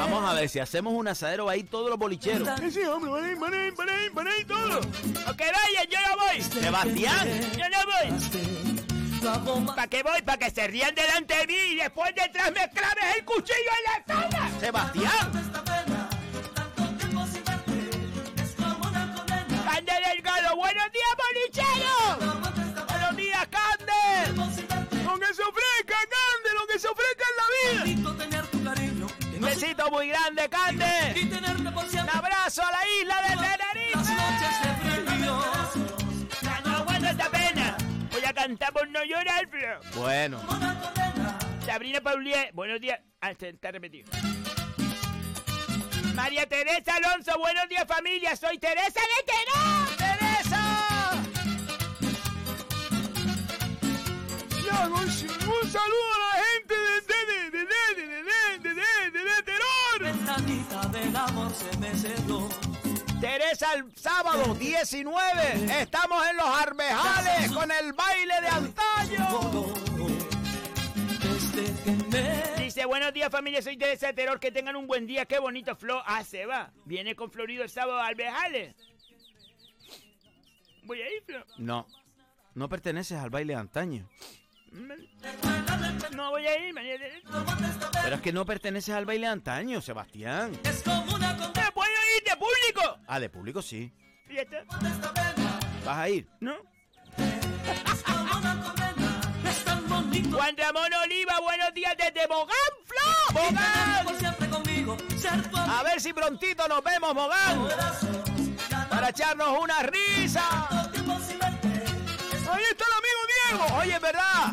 [0.00, 2.48] Vamos a ver, si hacemos un asadero va a ir todos los bolicheros.
[2.58, 4.84] Sí, sí, hombre, van ahí, van ahí, van ahí, van ahí todos.
[5.28, 6.42] O que vayan, yo no voy.
[6.42, 7.28] Sebastián.
[7.56, 8.81] Yo no voy.
[9.22, 10.20] ¿Para qué voy?
[10.22, 13.84] ¿Para que se rían delante de mí y después detrás me claves el cuchillo en
[13.86, 14.50] la zona?
[14.58, 15.32] Sebastián.
[19.64, 20.56] ¡Cande Delgado!
[20.56, 21.96] ¡Buenos días, bolichero!
[22.88, 24.32] ¡Buenos días, Cande!
[25.04, 28.42] Lo que se ofrezca, Cande, lo que se ofrezca en la vida.
[29.34, 31.14] Un besito muy grande, Cande.
[31.92, 33.61] Un abrazo a la isla de Tenerife.
[38.72, 39.48] Por no llorar.
[39.94, 40.40] Bueno.
[41.64, 42.98] Sabrina Paulier, buenos días.
[43.20, 44.10] Ah, está repetido.
[46.14, 48.34] María Teresa Alonso, buenos días familia.
[48.34, 49.96] Soy Teresa de Terón.
[49.96, 51.22] ¡Teresa!
[54.66, 58.22] Ya, un, un saludo a la gente de, de, de, de, de, de, de,
[58.58, 60.00] de, de, de, de, de Terón.
[60.02, 62.48] ventanita del amor se me cerró.
[63.22, 69.74] Teresa, el sábado 19 estamos en los Armejales con el baile de antaño.
[72.58, 76.02] Dice, buenos días familia, soy Teresa Terror, que tengan un buen día, qué bonito Flo.
[76.04, 76.72] Ah, se va.
[76.84, 78.74] Viene con Florido el sábado al Bejales.
[80.82, 81.46] Voy a ir, Flo.
[81.58, 81.86] No,
[82.56, 84.08] no perteneces al baile de antaño.
[86.12, 87.04] No voy a ir, mañana.
[88.02, 90.58] Pero es que no perteneces al baile de antaño, Sebastián.
[90.64, 91.61] Es como una de
[92.42, 92.98] público!
[93.06, 93.92] Ah, de público sí.
[94.28, 94.56] ¿Y esto?
[95.84, 96.28] ¿Vas a ir?
[96.40, 96.56] ¿No?
[100.32, 103.02] Juan Ramón Oliva, buenos días desde Mogán, Flo.
[103.34, 104.06] ¡Mogán!
[105.54, 107.68] A ver si prontito nos vemos, Mogán.
[108.90, 110.66] Para echarnos una risa.
[112.50, 113.64] Ahí está el amigo Diego.
[113.78, 114.52] Oye, ¿verdad?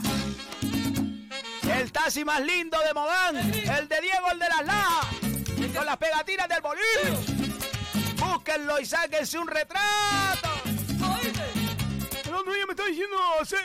[1.79, 3.37] El taxi más lindo de Mogán.
[3.37, 5.05] El de Diego, el de las lajas.
[5.75, 7.38] Con las pegatinas del bolillo.
[8.49, 10.49] Búsquenlo y sáquense un retrato.
[12.25, 13.15] El otro día me está diciendo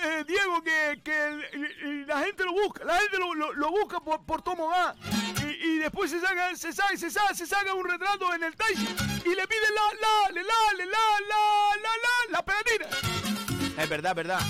[0.05, 1.45] eh, Diego que, que el-
[1.83, 4.95] el- la gente lo busca, la gente lo, lo- lo busca por, por todo Mogán.
[5.41, 8.55] Y, y después se saca, se saca, se saca, se saca un retrato en el
[8.57, 10.99] taxi y le piden la, la, le, la, le, la,
[11.31, 13.83] la, la, la, la pegatina.
[13.83, 14.41] Es verdad, verdad.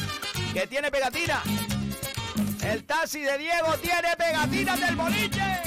[0.52, 1.42] Que tiene pegatina.
[2.60, 5.60] El taxi de Diego tiene pegatinas del boliche.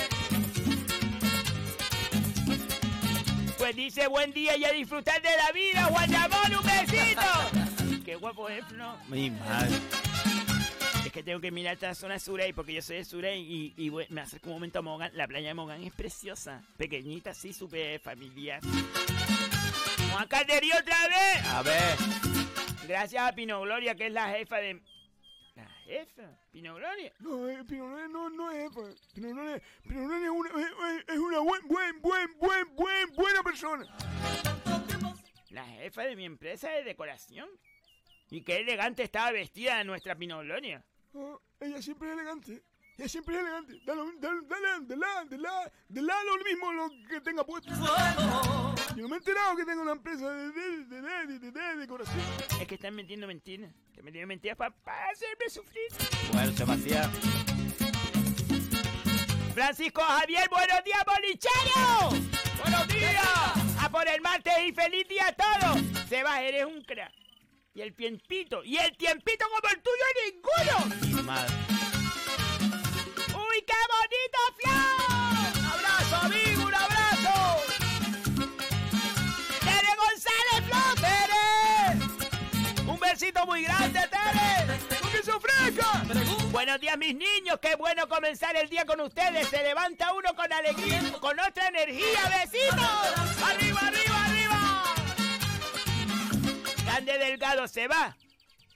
[3.68, 8.02] Pues dice buen día y a disfrutar de la vida, Juan Ramón, un besito.
[8.06, 8.96] Qué guapo es, Flo.
[9.10, 9.76] Mi madre.
[11.06, 13.90] Es que tengo que mirar esta zona Surey porque yo soy de Surey y, y
[13.90, 15.12] voy- me acerco un momento a Mogán.
[15.16, 16.62] La playa de Mogán es preciosa.
[16.78, 18.62] Pequeñita, así, súper familiar.
[20.14, 21.46] Juan Calderí otra vez.
[21.48, 21.98] A ver.
[22.88, 24.82] Gracias a Pino Gloria, que es la jefa de...
[25.88, 26.24] ¿La jefa?
[26.52, 27.14] ¿Pino Gloria?
[27.20, 27.64] No, eh,
[28.10, 28.70] no, no es,
[29.14, 33.88] Pinolé, Pinolé es una, es, es una buen, buen, buen, buen, buen, buena persona.
[35.52, 37.48] La jefa de mi empresa de decoración.
[38.30, 40.84] Y qué elegante estaba vestida nuestra Pino Gloria.
[41.16, 42.64] Ah, ella siempre es elegante.
[42.98, 43.80] Ella siempre es elegante.
[43.86, 47.70] Dale, dale, dale, de la, de la, de la lo mismo lo que tenga puesto.
[47.70, 48.57] Yo
[49.02, 52.20] no me he enterado que tenga una empresa de, de, de, de, de- de decoración.
[52.60, 53.72] Es que están metiendo mentiras.
[53.90, 54.74] Están metiendo mentiras para
[55.12, 55.88] hacerme sufrir.
[56.34, 57.12] Bueno, Sebastián.
[59.54, 62.10] Francisco Javier, buenos días, bolichero.
[62.62, 63.24] Buenos días.
[63.82, 65.82] A por el martes y feliz día a todos.
[66.08, 67.12] Sebas, eres un crack.
[67.74, 71.24] Y el tiempito, y el tiempito como el tuyo, ninguno.
[71.24, 71.54] Madre.
[73.28, 74.72] ¡Uy, qué bonito, Flo!
[75.60, 76.57] ¡Un abrazo, amigo!
[83.20, 84.78] Besito muy grande, Tere!
[85.02, 86.04] ¡No que se ofrezca!
[86.52, 87.58] Buenos días, mis niños.
[87.60, 89.48] Qué bueno comenzar el día con ustedes.
[89.48, 92.20] Se levanta uno con alegría, con otra energía.
[92.44, 93.42] ¡Besitos!
[93.44, 94.84] ¡Arriba, arriba, arriba!
[96.86, 98.16] Grande Delgado se va.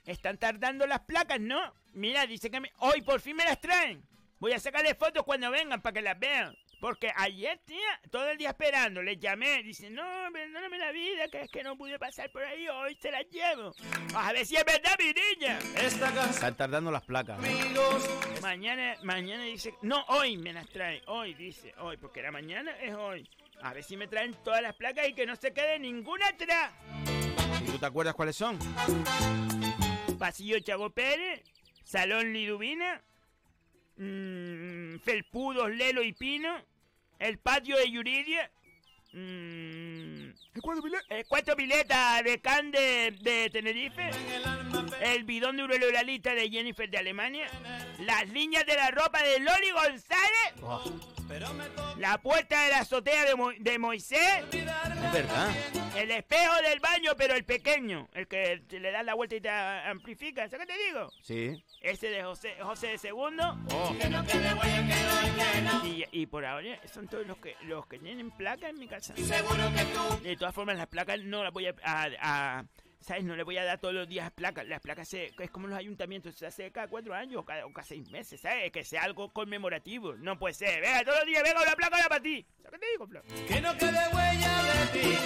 [0.06, 1.60] Están tardando las placas, ¿no?
[1.92, 4.04] Mira, dice que me- hoy por fin me las traen.
[4.40, 6.56] Voy a sacarle fotos cuando vengan para que las vean.
[6.82, 9.62] Porque ayer, tía, todo el día esperando, les llamé.
[9.62, 10.02] Dice, no,
[10.32, 13.72] perdóname la vida, que es que no pude pasar por ahí, hoy se las llevo.
[14.16, 15.60] A ver si es verdad, mi niña.
[15.76, 17.38] Están tardando las placas.
[18.42, 22.92] Mañana, mañana dice, no, hoy me las trae, hoy dice, hoy, porque la mañana es
[22.96, 23.30] hoy.
[23.62, 26.72] A ver si me traen todas las placas y que no se quede ninguna atrás.
[27.62, 28.58] ¿Y tú te acuerdas cuáles son?
[30.18, 31.44] Pasillo Chago Pérez,
[31.84, 33.00] Salón Liduvina,
[33.98, 36.71] mm, Felpudos, Lelo y Pino,
[37.22, 38.50] el patio de Yuridia,
[39.12, 41.00] mm, ¿El cuatro pilet?
[41.08, 41.24] el
[41.56, 44.10] piletas de Can de, de Tenerife,
[45.00, 47.46] el bidón de Urololalita de Jennifer de Alemania,
[48.00, 50.82] las líneas de la ropa de Loli González, Oh,
[51.98, 55.50] la puerta de la azotea de, Mo- de Moisés, es verdad.
[55.96, 59.40] El espejo del baño, pero el pequeño, el que te le das la vuelta y
[59.40, 61.10] te amplifica, ¿sabes qué te digo?
[61.22, 61.62] Sí.
[61.80, 63.58] Ese de José, José de Segundo.
[63.72, 63.94] Oh,
[65.84, 69.14] Y, y por ahora son todos los que los que tienen placa en mi casa.
[70.22, 72.08] De todas formas, las placas no las voy a, a-
[72.58, 72.64] a-
[73.02, 73.24] ¿Sabes?
[73.24, 74.66] No le voy a dar todos los días placas.
[74.66, 77.72] Las placas se- es como los ayuntamientos, se hace cada cuatro años o cada, o
[77.72, 78.70] cada seis meses, ¿sabes?
[78.70, 80.14] Que sea algo conmemorativo.
[80.14, 80.80] No puede ser.
[80.80, 82.46] Venga, todos los días, venga una placa para ti.
[82.62, 83.22] ¿Sabes qué te digo, Flo?
[83.48, 85.16] Que no quede huella de ti,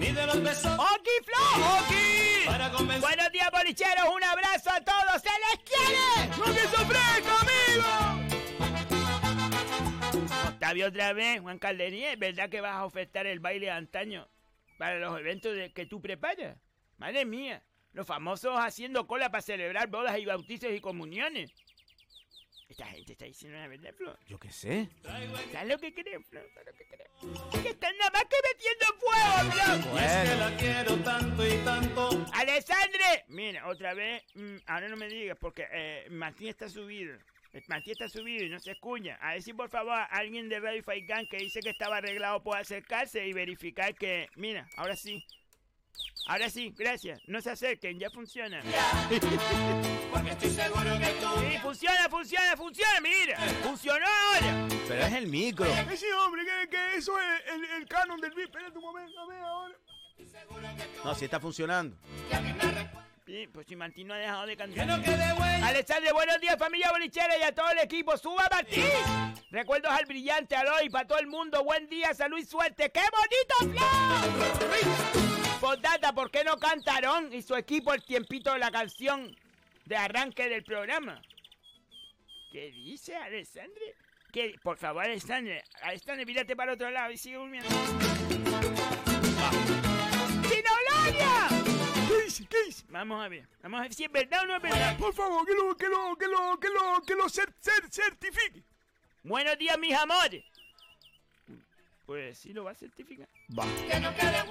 [0.00, 0.72] ni de los besos.
[0.78, 1.66] ¡Oki, Flo!
[1.78, 2.46] ¡Oki!
[2.46, 2.68] Para.
[2.68, 4.04] Buenos días, bolicheros.
[4.14, 5.22] Un abrazo a todos.
[5.22, 6.28] ¡Se les quiere!
[6.38, 8.28] ¡No que se ofrezca, amigo!
[10.48, 14.28] Octavio otra vez, Juan Caldería, ¿es verdad que vas a ofertar el baile de antaño
[14.76, 16.56] para los eventos de- que tú preparas?
[16.98, 21.52] Madre mía, los famosos haciendo cola para celebrar bodas y bautizos y comuniones.
[22.68, 24.18] Esta gente está diciendo la verdad, Flor.
[24.26, 24.90] Yo qué sé.
[25.02, 26.46] ¿Sabes lo que creen, Flor?
[26.52, 27.62] ¿Sabes lo que creen?
[27.62, 29.94] Que están nada más que metiendo fuego, Flor.
[29.94, 32.26] Y es que la quiero tanto y tanto.
[32.34, 33.24] ¡Alessandre!
[33.28, 37.16] Mira, otra vez, mm, ahora no me digas porque eh, Martín está subido.
[37.54, 39.14] Eh, Martín está subido y no se escucha.
[39.22, 42.60] A ver si por favor alguien de Radio Faikan que dice que estaba arreglado puede
[42.60, 44.28] acercarse y verificar que...
[44.36, 45.24] Mira, ahora sí.
[46.26, 47.20] Ahora sí, gracias.
[47.26, 48.62] No se acerquen, ya funciona.
[50.12, 51.40] Porque estoy seguro que tú.
[51.40, 53.38] Sí, funciona, funciona, funciona, mira.
[53.62, 54.68] Funcionó ahora.
[54.86, 55.66] Pero es el micro.
[55.66, 58.48] Ese hombre, que, que eso es el, el canon del beat.
[58.48, 59.74] Espera un momento, a ver ahora.
[61.04, 61.96] No, sí está funcionando.
[63.24, 64.90] Sí, pues si Martín no ha dejado de cantar.
[65.62, 68.16] Alexandre, buenos días familia bolichera y a todo el equipo.
[68.16, 68.84] ¡Suba Martín!
[69.50, 71.62] Recuerdos al brillante, al hoy, para todo el mundo.
[71.62, 72.90] Buen día, salud y suerte.
[72.90, 73.02] ¡Qué
[73.60, 75.27] bonito flow!
[75.60, 79.34] Postdata, ¿por qué no cantaron y su equipo el tiempito de la canción
[79.86, 81.20] de arranque del programa?
[82.52, 83.94] ¿Qué dice Alexandre?
[84.32, 84.54] ¿Qué?
[84.62, 85.64] Por favor, Alexandre.
[85.82, 87.68] Alexandre, mírate para otro lado y sigue durmiendo.
[90.48, 91.48] ¡Sinologia!
[92.08, 92.46] ¿Qué dice?
[92.46, 92.84] ¿Qué dice?
[92.88, 93.48] Vamos a ver.
[93.62, 94.96] Vamos a ver si es verdad o no es verdad.
[94.96, 98.62] Por favor, que lo, que lo, que lo, que lo, que lo cer- cer- certifique.
[99.24, 100.44] Buenos días, mis amores.
[102.08, 103.28] Pues sí lo va a certificar.
[103.56, 103.66] Va.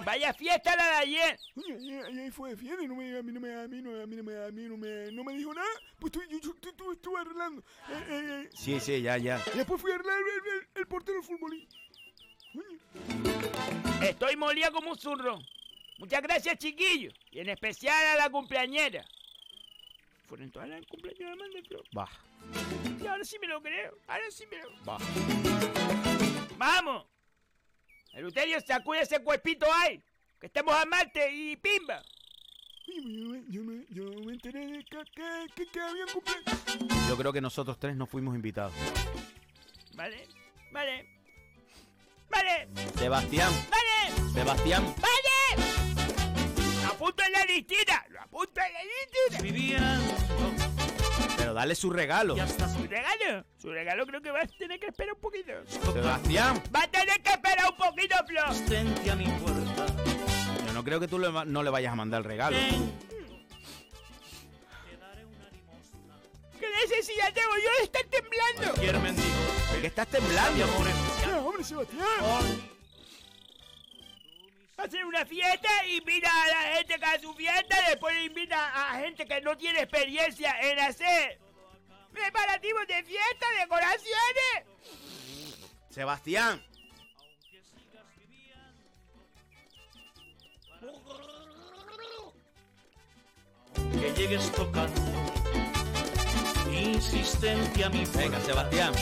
[0.05, 1.39] Vaya fiesta la de ayer.
[1.55, 3.81] Oye, ayer, ayer fue de fiesta y no me, a mí no me, a mí
[3.81, 5.67] no, a mí no me, a mí no me, no me dijo nada.
[5.97, 7.63] Pues tú, yo, yo, tú- tú estuve arreglando.
[7.89, 9.41] Eh, eh, eh, Sí, sí, ya, ya.
[9.55, 11.67] y después fui a arreglar el, el, el portero del futbolín.
[14.03, 15.39] Estoy molida como un zurro.
[15.97, 17.15] Muchas gracias, chiquillos.
[17.31, 19.03] Y en especial a la cumpleañera.
[20.27, 21.83] Fueron todas las cumpleaños de Amanda Flor.
[21.97, 22.07] Va.
[23.03, 23.97] Y ahora sí me lo creo.
[24.07, 24.99] Ahora sí me lo Va.
[26.59, 27.16] ¡Vamos!
[28.17, 30.01] Eleuterio, sacude ese cuerpito ahí.
[30.39, 32.01] Que estamos a Marte y pimba.
[32.87, 37.07] Yo, me- yo, me, yo me enteré de que, que, que, que habían cumpleaños.
[37.07, 38.73] Yo creo que nosotros tres no fuimos invitados.
[39.95, 40.27] Vale,
[40.71, 41.05] vale.
[42.29, 43.51] Vale, Sebastián.
[43.69, 44.83] vale, Sebastián.
[45.01, 45.63] vale.
[46.83, 48.05] Lo apunto en la listita.
[48.09, 49.41] Lo apunto en la listita.
[49.43, 50.66] Viviendo.
[51.47, 52.35] Pero dale su regalo.
[52.35, 53.45] Y hasta ¿Su regalo?
[53.57, 55.53] Su regalo creo que va a tener que esperar un poquito.
[55.93, 56.61] Sebastián.
[56.75, 58.41] Va a tener que esperar un poquito, Flo.
[58.41, 59.85] a mi puerta.
[60.65, 62.57] Yo no creo que tú le no le vayas a mandar el regalo.
[66.59, 68.73] ¿Qué necesidad tengo yo de estar temblando?
[68.73, 69.27] Cualquier mendigo.
[69.71, 70.63] ¿De qué estás Mi temblando?
[70.65, 71.31] amor especial.
[71.31, 72.07] Ya, hombre, Sebastián.
[72.19, 72.76] Por
[74.77, 79.25] Hacer una fiesta, invita a la gente que hace su fiesta, después invita a gente
[79.25, 81.39] que no tiene experiencia en hacer
[82.11, 84.63] preparativos de fiesta, decoraciones.
[85.89, 86.63] Sebastián.
[93.99, 95.01] que llegues tocando.
[96.71, 98.05] Insistente a mi.
[98.05, 98.93] Venga, Sebastián.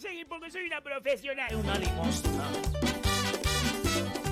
[0.00, 1.54] Seguir porque soy una profesional.
[1.54, 2.44] Una limosna.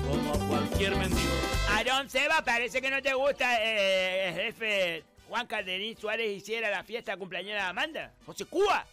[0.07, 1.29] Como cualquier mendigo.
[1.69, 6.83] Aarón Seba, parece que no te gusta eh, el jefe Juan Calderín Suárez hiciera la
[6.83, 8.13] fiesta cumpleañera de Amanda.
[8.25, 8.85] José Cuba.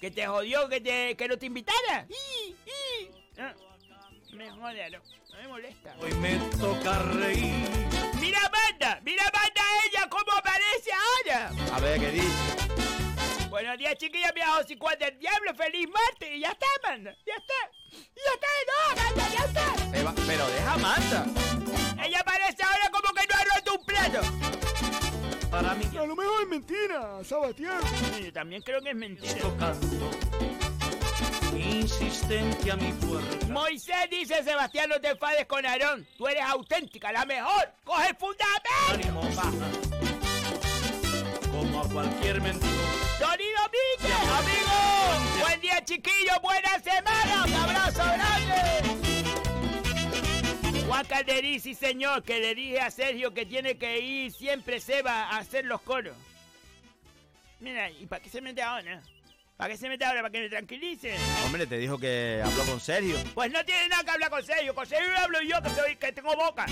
[0.00, 2.06] Que te jodió que, te, que no te invitara.
[2.08, 3.10] ¡Y, y!
[3.38, 3.54] Ah,
[4.32, 5.02] me jode, Aarón.
[5.30, 5.94] No me molesta.
[6.00, 7.54] Hoy me toca reír.
[8.20, 9.00] ¡Mira Amanda!
[9.02, 11.50] ¡Mira Amanda ella cómo aparece ahora!
[11.74, 12.71] A ver qué dice.
[13.52, 15.54] Buenos días, chiquillas, mi José Juan del Diablo.
[15.54, 16.30] ¡Feliz martes!
[16.32, 17.14] Y ya está, Amanda.
[17.26, 17.52] Ya está.
[18.16, 20.14] Ya está, no, Amanda, ya está.
[20.26, 21.26] Pero deja Amanda.
[22.02, 24.20] Ella aparece ahora como que no ha roto un plato.
[25.50, 27.80] Para mí A lo mejor es mentira, Sebastián.
[28.24, 29.40] Yo también creo que es mentira.
[29.42, 30.10] tocando.
[31.54, 33.46] Insistente a mi puerta.
[33.48, 36.08] Moisés dice, Sebastián, no te enfades con Aarón.
[36.16, 37.70] Tú eres auténtica, la mejor.
[37.84, 38.70] ¡Coge el fundamento!
[38.88, 39.52] Una limosna.
[41.50, 43.01] Como a cualquier mendigo.
[43.22, 44.12] ¡Sonido Mique!
[44.12, 45.38] ¡Amigo!
[45.38, 46.42] ¡Buen día, chiquillos!
[46.42, 47.44] ¡Buena semana!
[47.44, 48.54] ¡Un abrazo grande!
[50.88, 55.28] Juan Calderí, sí señor, que le dije a Sergio que tiene que ir siempre Seba
[55.28, 56.16] a hacer los coros.
[57.60, 59.00] Mira, ¿y para qué se mete ahora?
[59.56, 60.22] ¿Para qué se mete ahora?
[60.22, 61.14] ¿Para que me tranquilice?
[61.46, 63.16] Hombre, te dijo que habló con Sergio.
[63.34, 64.74] Pues no tiene nada que hablar con Sergio.
[64.74, 66.66] Con Sergio hablo yo, que, soy, que tengo boca.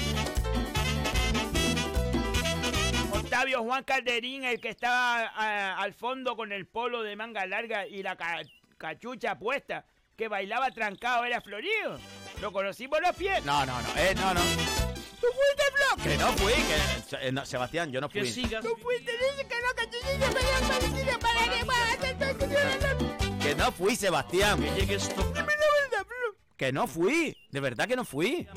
[3.31, 7.87] Octavio Juan Calderín, el que estaba ah, al fondo con el polo de manga larga
[7.87, 8.43] y la ca-
[8.76, 9.85] cachucha puesta,
[10.16, 12.01] que bailaba trancado, era Florido.
[12.41, 13.45] Lo conocimos los pies.
[13.45, 13.89] No, no, no.
[13.97, 14.41] Eh, no, no.
[14.41, 16.03] ¿Tú fuiste, Flo?
[16.03, 16.53] Que no fui.
[16.55, 18.31] Que, eh, no, Sebastián, yo no Que fui.
[18.33, 18.64] sigas.
[18.64, 19.12] ¿Tú fuiste?
[19.12, 23.95] Dice que no, que tú que que tú dices para que para Que no fui,
[23.95, 24.61] Sebastián.
[24.61, 26.35] Que llegues tocando Dime la verdad, Flo.
[26.57, 27.37] Que no fui.
[27.53, 28.49] De verdad que no fui.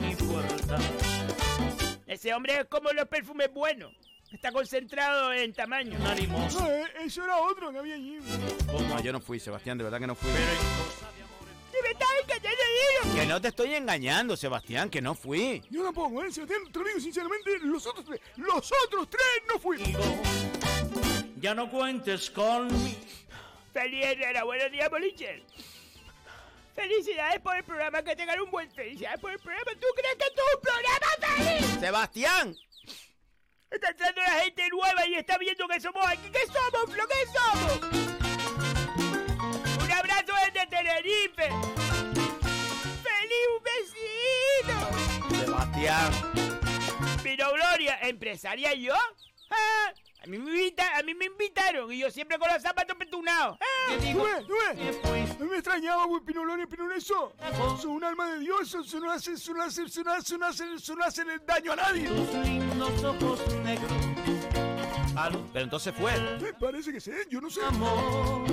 [0.67, 0.78] a.
[2.11, 3.93] Ese hombre es como los perfumes buenos.
[4.34, 5.97] Está concentrado en tamaño.
[5.99, 8.17] No, eh, eso era otro que había allí.
[8.67, 10.31] No, yo no fui, Sebastián, de verdad que no fui.
[10.31, 12.09] ¡Que estás
[13.27, 15.61] no te estoy engañando, Sebastián, que no fui.
[15.69, 16.31] Yo tampoco, ¿eh?
[16.31, 19.89] Sebastián, te lo digo sinceramente, los otros tres, los otros tres no fuimos.
[21.38, 22.99] Ya no cuentes conmigo.
[23.71, 25.43] Feliz Herrera, buenos días, boliche.
[26.75, 29.71] Felicidades por el programa, que tengan un buen felicidades por el programa.
[29.79, 31.79] ¿Tú crees que es un programa feliz?
[31.79, 32.55] Sebastián.
[33.74, 36.30] Está entrando la gente nueva y está viendo que somos aquí.
[36.32, 37.03] ¿Qué somos, Flo?
[37.07, 37.80] ¿Qué somos?
[39.84, 41.49] Un abrazo desde Tenerife.
[43.03, 44.78] ¡Feliz un besito!
[45.43, 46.11] Sebastián.
[47.24, 48.93] Pero Gloria, ¿empresaria yo?
[49.49, 49.91] Ah,
[50.24, 53.57] a, mí me invita- a mí me invitaron y yo siempre con los zapatos petunados.
[53.59, 54.45] Ah, ¿Tú ves?
[54.47, 55.32] ¿Tú ves?
[55.39, 57.34] A mí me extrañaba, güey, Pinoloni, pero eso.
[57.82, 60.95] Son un alma de Dios, eso no hace, eso no hace, eso no hace, eso
[60.95, 62.09] no hace, no daño a nadie.
[62.43, 63.91] Lindos ojos negros.
[65.53, 66.11] Pero entonces fue.
[66.41, 67.61] Me parece que sí, yo no sé.
[67.65, 68.45] Amor.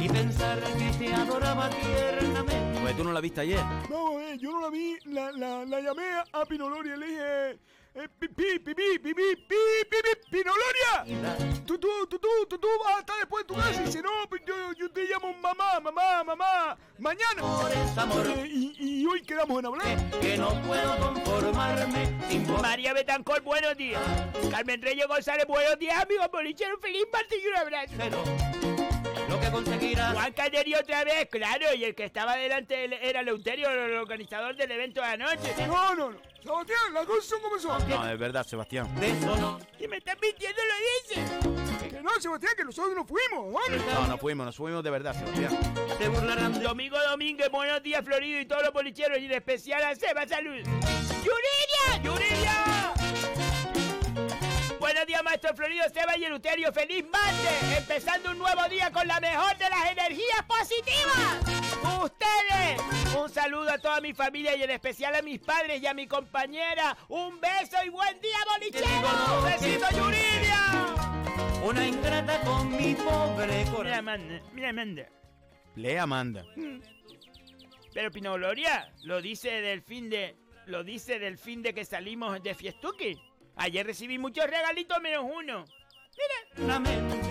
[0.00, 2.80] Y pensar que te adoraba tiernamente.
[2.80, 3.60] Pues tú no la viste ayer.
[3.90, 7.58] No, eh, yo no la vi, la, la, la llamé a Pinoloria y le dije...
[10.30, 11.04] ¡Pinolonia!
[11.66, 14.02] Tú, tú, tú, tú, tú, tú vas a estar después en tu casa y dice,
[14.02, 14.10] no,
[14.46, 17.42] yo, yo te llamo mamá, mamá, mamá, mañana.
[18.46, 20.10] y, y hoy quedamos en hablar.
[20.20, 22.10] Que no puedo conformarme
[22.62, 24.00] María Betancor, buenos días.
[24.50, 26.80] Carmen Reyes González, buenos días, amigos bolicheros.
[26.80, 28.79] Feliz martes y un abrazo.
[29.50, 30.14] Que conseguirás.
[30.14, 34.70] Juan Calderí otra vez, claro, y el que estaba delante era Leuterio, el organizador del
[34.70, 35.66] evento de anoche.
[35.66, 36.18] No, no, no.
[36.42, 37.88] Sebastián, las cosas son como son.
[37.88, 38.94] No, es verdad, Sebastián.
[39.00, 39.58] De eso no.
[39.78, 40.74] Si me estás mintiendo, lo
[41.10, 41.90] dices.
[41.90, 43.78] Que no, Sebastián, que nosotros no fuimos, ¿vale?
[43.92, 45.58] No, no fuimos, nos fuimos de verdad, Sebastián.
[45.98, 49.82] Se burlarán de Domingo Domínguez, buenos días, Florido y todos los bolicheros, y en especial
[49.82, 50.62] a Seba, salud.
[51.24, 52.02] ¡Yuridia!
[52.02, 52.49] ¡Yuridia!
[54.90, 56.72] Buenos días, maestro Florido, Seba y Eleuterio.
[56.72, 57.78] ¡Feliz martes!
[57.78, 62.02] Empezando un nuevo día con la mejor de las energías positivas.
[62.02, 63.14] ¡Ustedes!
[63.16, 66.08] Un saludo a toda mi familia y en especial a mis padres y a mi
[66.08, 66.98] compañera.
[67.06, 69.42] ¡Un beso y buen día, bolichero!
[69.44, 71.62] ¡Besito, Yuridia!
[71.62, 73.98] una ingrata con mi pobre Mira, corazón.
[74.00, 75.08] Amanda, mira, Amanda.
[75.76, 76.44] Lee Amanda.
[77.94, 80.36] Pero Pino Gloria lo dice del fin de.
[80.66, 83.29] Lo dice del fin de que salimos de Fiestuki.
[83.60, 85.66] Ayer recibí muchos regalitos menos uno.
[86.56, 86.80] Mira,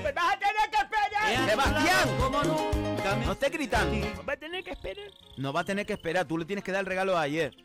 [0.03, 1.49] pues vas a tener que esperar.
[1.49, 2.17] Sebastián.
[2.19, 4.23] Como nunca me No estés gritando.
[4.23, 5.11] Vas a tener que esperar.
[5.37, 6.27] No va a tener que esperar.
[6.27, 7.55] Tú le tienes que dar el regalo de ayer.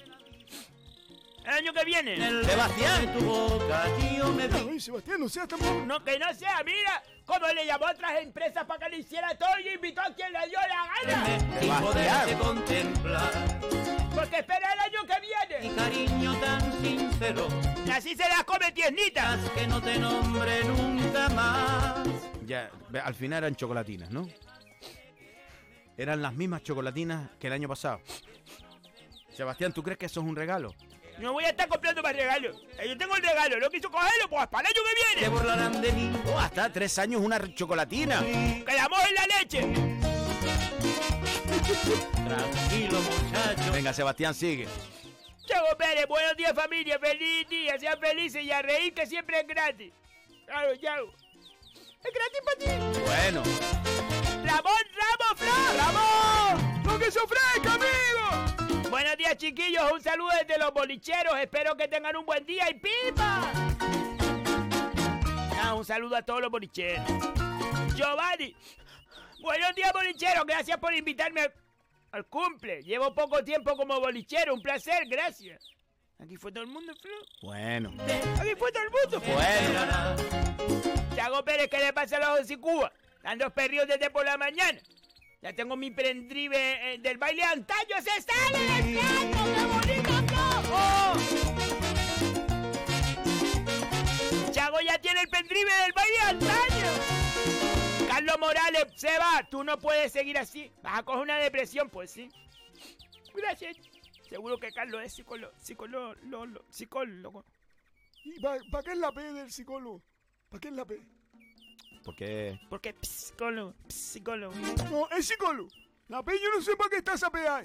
[1.44, 2.14] El año que viene.
[2.14, 3.04] el Sebastián.
[3.04, 4.68] de tu boca, tío, me vi.
[4.70, 5.86] Ay, Sebastián, no seas tan...
[5.86, 7.02] No, que no sea, mira.
[7.26, 10.32] Como le llamó a otras empresas para que le hiciera todo y invitó a quien
[10.32, 12.38] le dio la gana.
[12.38, 13.30] Contemplar.
[14.14, 14.74] Porque espera
[15.68, 15.76] viene.
[15.76, 17.48] cariño tan sincero.
[17.86, 19.38] Y así se las come tiesnitas.
[19.50, 22.06] Que no te nombre nunca más.
[22.46, 22.70] Ya,
[23.02, 24.28] al final eran chocolatinas, ¿no?
[25.96, 28.00] Eran las mismas chocolatinas que el año pasado.
[29.32, 30.74] Sebastián, ¿tú crees que eso es un regalo?
[31.18, 32.56] No voy a estar comprando más regalos.
[32.78, 33.58] Eh, Yo tengo el regalo.
[33.60, 35.28] No quiso cogerlo, pues para el año que viene.
[35.28, 36.12] burlarán de mí.
[36.26, 38.20] Oh, hasta tres años una chocolatina.
[38.20, 39.60] Quedamos en la leche.
[42.26, 43.72] Tranquilo, muchacho.
[43.72, 44.66] Venga, Sebastián, sigue.
[45.46, 49.46] Chago Pérez, buenos días familia, feliz día, sean felices y a reír que siempre es
[49.46, 49.92] gratis.
[50.46, 51.12] Claro, Chago.
[52.02, 53.00] Es gratis para ti.
[53.04, 53.42] Bueno,
[54.44, 55.84] Ramón Ramos Fla.
[55.84, 56.82] ¡Ramón!
[56.84, 58.90] ¡Lo que se ofrezca, amigo!
[58.90, 62.74] Buenos días chiquillos, un saludo desde los bolicheros, espero que tengan un buen día y
[62.74, 63.52] pipa.
[65.60, 67.04] Ah, un saludo a todos los bolicheros.
[67.94, 68.54] Giovanni,
[69.40, 71.52] buenos días bolicheros, gracias por invitarme al,
[72.14, 72.82] al cumple.
[72.82, 75.68] Llevo poco tiempo como bolichero, un placer, gracias.
[76.20, 77.12] Aquí fue todo el mundo, Flo.
[77.42, 77.92] bueno.
[78.38, 79.20] Aquí fue todo el mundo.
[79.20, 79.80] Bueno.
[81.16, 82.92] Chago Pérez, ¿qué le pasa a los de Cuba?
[83.16, 84.80] Están dos perridos desde por la mañana.
[85.42, 87.96] Ya tengo mi prendrive eh, del baile antaño.
[87.98, 89.44] ¡Se sale del plato!
[89.54, 90.72] ¡Qué bonito, Flo!
[90.72, 91.14] ¡Oh!
[94.52, 97.73] Chago ya tiene el pendrive del baile antaño.
[98.24, 99.46] Carlos Morales, se va.
[99.50, 100.70] Tú no puedes seguir así.
[100.82, 102.28] Vas a coger una depresión, pues sí.
[103.34, 103.76] Gracias.
[104.28, 105.52] Seguro que Carlos es psicólogo.
[105.60, 106.14] Psicólogo.
[106.24, 107.44] lo- lo- psicólogo.
[108.24, 110.02] ¿Y para qué es la P del psicólogo?
[110.48, 111.02] ¿Para qué es la P?
[112.02, 113.74] Porque Porque psicólogo.
[113.88, 114.54] Psicólogo.
[114.90, 115.68] No, es psicólogo.
[116.08, 117.64] La P yo no sé para qué está esa P ahí.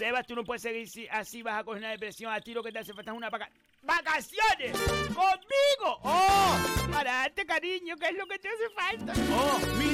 [0.00, 2.72] Sebas, tú no puedes seguir así, vas a coger una depresión a ti lo que
[2.72, 3.50] te hace falta es una vaca...
[3.82, 4.72] ¡Vacaciones!
[5.08, 6.00] ¡Conmigo!
[6.04, 6.56] ¡Oh!
[6.90, 9.12] ¡Para darte cariño, que es lo que te hace falta.
[9.30, 9.90] Oh, mi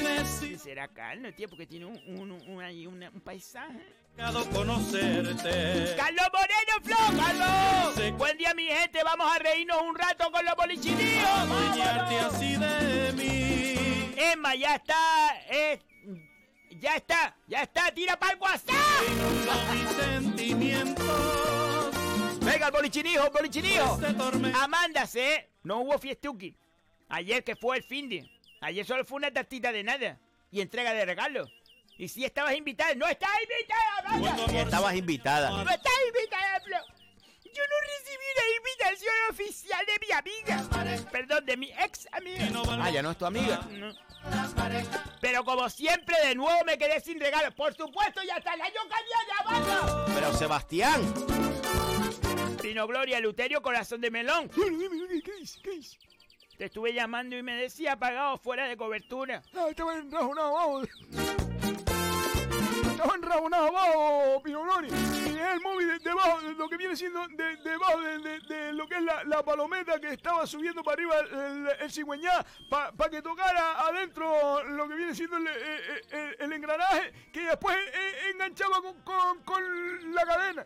[0.49, 1.49] ¿Qué será Carlos, tío?
[1.49, 3.81] Porque tiene un, un, un, ahí una- un paisaje.
[4.53, 5.97] conocerte.
[5.97, 6.97] ¡Carlos Moreno, Flo!
[7.25, 8.17] ¡Carlos!
[8.17, 9.03] Buen día, mi gente.
[9.03, 11.29] Vamos a reírnos un rato con los bolichiníos.
[12.33, 14.15] Así de mí.
[14.17, 14.97] Emma, ya está.
[15.51, 15.81] eh,
[16.81, 17.37] ya está.
[17.47, 17.93] Ya está.
[17.93, 18.75] Tira para el WhatsApp.
[22.41, 24.01] Venga, el bolichinijo, el bolichinijo.
[24.61, 25.51] Amanda, ¿eh?
[25.63, 26.57] No hubo fiestuki.
[27.09, 28.31] Ayer que fue el fin de.
[28.61, 30.19] Ayer solo fue una tartita de nada.
[30.51, 31.47] Y entrega de regalo.
[31.99, 32.95] Y si estabas invitada.
[32.95, 34.53] ¡No estás invitada, Amanda!
[34.53, 35.51] Y estabas invitada.
[35.51, 36.85] ¡No estás invitada!
[37.57, 41.09] Yo no recibí la invitación oficial de mi amiga.
[41.11, 42.49] Perdón, de mi ex amiga.
[42.83, 43.61] Ah, ya no es tu amiga.
[43.71, 43.95] No.
[45.23, 47.51] Pero como siempre, de nuevo me quedé sin regalo.
[47.53, 49.33] Por supuesto, ya está el año cambió de
[49.73, 50.05] Amanda.
[50.15, 51.01] Pero Sebastián.
[52.61, 54.51] Pino Gloria, Luterio, corazón de melón.
[54.51, 55.61] ¿Qué dice?
[55.63, 55.99] ¿Qué dice?
[56.59, 59.43] Te estuve llamando y me decía apagado fuera de cobertura.
[59.55, 60.83] Ah, estaba enrajonado abajo.
[62.97, 64.91] Estaba enrajonado abajo, Pino Gloria.
[64.91, 68.95] Y el móvil de- debajo, de lo que viene siendo de- debajo de, lo que
[68.97, 74.63] es la, palometa que estaba subiendo para arriba el, el, cigüeñá para que tocara adentro
[74.65, 80.65] lo que viene siendo el, engranaje que después eh, enganchaba con, con- con la cadena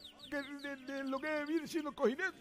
[0.86, 2.38] de lo que viene siendo el cojinete.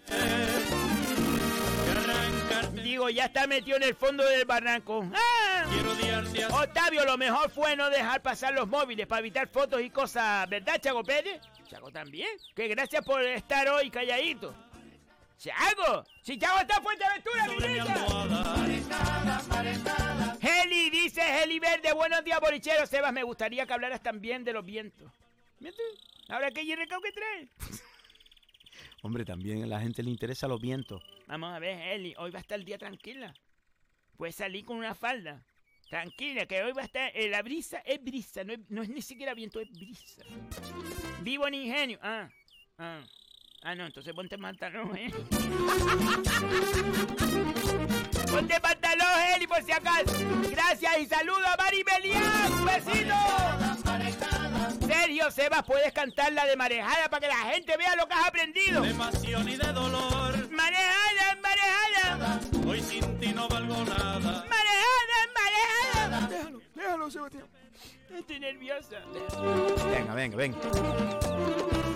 [2.84, 5.10] Digo, ya está metido en el fondo del barranco.
[5.14, 5.66] ¡Ah!
[6.52, 10.80] Octavio, lo mejor fue no dejar pasar los móviles para evitar fotos y cosas, ¿verdad,
[10.82, 11.42] Chago Pérez?
[11.70, 12.30] Chago también.
[12.56, 14.56] Que gracias por estar hoy calladito.
[15.38, 16.04] ¡Chago!
[16.22, 17.96] ¡Si Chago está en Fuerteventura, mi niña!
[20.42, 22.90] Heli, dice Heli Verde, buenos días, bolicheros.
[22.90, 25.12] Sebas, me gustaría que hablaras también de los vientos.
[25.60, 25.86] ¿Vientos?
[26.28, 27.48] Ahora que recao que trae.
[29.02, 31.02] Hombre, también a la gente le interesa los vientos.
[31.28, 33.34] Vamos a ver, Eli, hoy va a estar el día tranquila.
[34.18, 35.42] Puedes salir con una falda.
[35.90, 37.12] Tranquila, que hoy va a estar...
[37.16, 40.22] eh, la brisa es brisa, no es, no es ni siquiera viento, es brisa.
[41.22, 41.98] Vivo en ingenio.
[42.02, 42.30] Ah,
[42.78, 43.02] ah.
[43.62, 45.12] Ah, no, entonces ponte pantalón, ¿eh?
[48.32, 50.14] ponte pantalón, Eli, por si acaso.
[50.50, 53.16] Gracias y saludo a Mari Melián, un besito.
[54.86, 58.28] Sergio, Sebas, puedes cantar la de marejada para que la gente vea lo que has
[58.28, 58.82] aprendido.
[58.82, 60.50] De pasión y de dolor.
[60.52, 62.40] Marejada, marejada.
[62.68, 64.46] Hoy sin ti no valgo nada.
[64.48, 66.28] Marejada, marejada.
[66.28, 67.48] Déjalo, déjalo, Sebastián.
[68.10, 69.00] Estoy nerviosa.
[69.92, 70.58] Venga, venga, venga.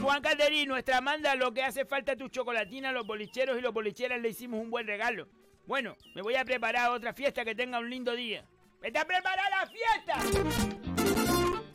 [0.01, 3.73] Juan Calderín, nuestra Amanda, lo que hace falta es tu chocolatina, los bolicheros y los
[3.73, 5.27] bolicheras le hicimos un buen regalo.
[5.65, 8.45] Bueno, me voy a preparar otra fiesta que tenga un lindo día.
[8.81, 10.92] ¡Vete a preparar la fiesta!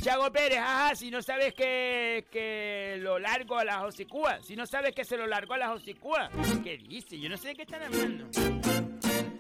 [0.09, 4.65] Chago Pérez, ajá, si no sabes que, que lo largo a las hocicúas, si no
[4.67, 6.31] sabes que se lo largo a las hocicúas,
[6.65, 7.21] ¿qué dice?
[7.21, 8.27] Yo no sé de qué están hablando.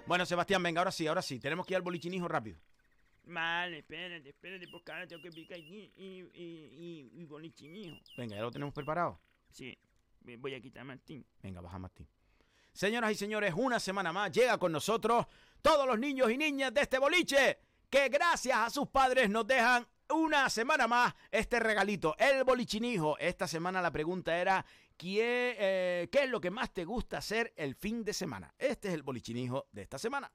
[0.04, 1.40] Bueno, Sebastián, venga, ahora sí, ahora sí.
[1.40, 2.58] Tenemos que ir al bolichinijo rápido.
[3.24, 7.96] Vale, espérate, espérate, porque ahora tengo que picar aquí y, y, y, y bolichinijo.
[8.18, 9.18] Venga, ya lo tenemos preparado.
[9.50, 9.74] Sí,
[10.20, 11.24] voy a quitar a Martín.
[11.42, 12.06] Venga, baja Martín.
[12.74, 15.24] Señoras y señores, una semana más llega con nosotros
[15.62, 17.58] todos los niños y niñas de este boliche
[17.88, 23.18] que gracias a sus padres nos dejan una semana más este regalito, el bolichinijo.
[23.18, 24.64] Esta semana la pregunta era,
[24.96, 28.54] ¿qué, eh, ¿qué es lo que más te gusta hacer el fin de semana?
[28.58, 30.30] Este es el bolichinijo de esta semana.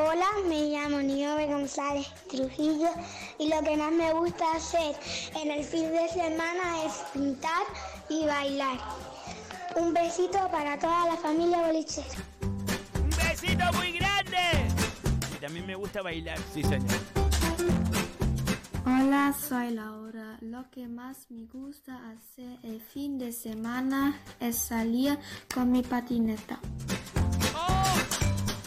[0.00, 2.88] Hola, me llamo Niobe González Trujillo
[3.36, 4.94] y lo que más me gusta hacer
[5.34, 7.64] en el fin de semana es pintar
[8.08, 8.78] y bailar.
[9.78, 12.06] Un besito para toda la familia bolichera.
[12.42, 14.38] ¡Un besito muy grande!
[15.36, 16.38] Y también me gusta bailar.
[16.52, 16.98] Sí, señor.
[18.84, 20.36] Hola, soy Laura.
[20.40, 25.18] Lo que más me gusta hacer el fin de semana es salir
[25.54, 26.58] con mi patineta.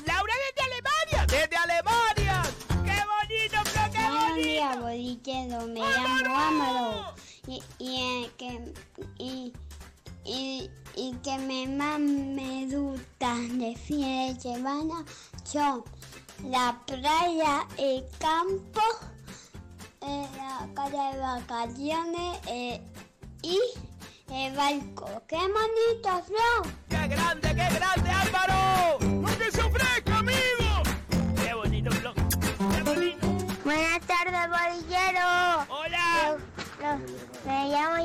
[0.05, 1.26] ¡Laura desde Alemania!
[1.28, 2.41] ¡Desde Alemania!
[2.86, 4.47] ¡Qué bonito, Flo, qué Buenos bonito!
[4.47, 5.68] días, bolichero.
[5.68, 7.16] Me llamo Amaro.
[7.47, 8.74] Y, y, eh, que,
[9.18, 9.53] y,
[10.26, 14.01] y, y que me más me gusta de fin
[14.36, 15.03] de semana
[15.43, 15.84] son
[16.43, 18.82] la playa, el campo,
[20.01, 22.82] eh, la casa de vacaciones eh,
[23.43, 23.59] y
[24.32, 25.22] el barco.
[25.28, 26.72] ¡Qué bonito, Flo!
[26.89, 28.97] ¡Qué grande, qué grande, Álvaro!
[28.99, 30.84] ¡Lo que se ofrezca, amigo!
[31.43, 32.13] ¡Qué bonito, Flo!
[32.13, 33.28] ¡Qué bonito!
[33.63, 35.65] Buenas tardes, bolillero.
[35.69, 36.38] ¡Hola!
[36.80, 36.97] Lo-
[37.45, 37.97] me llamo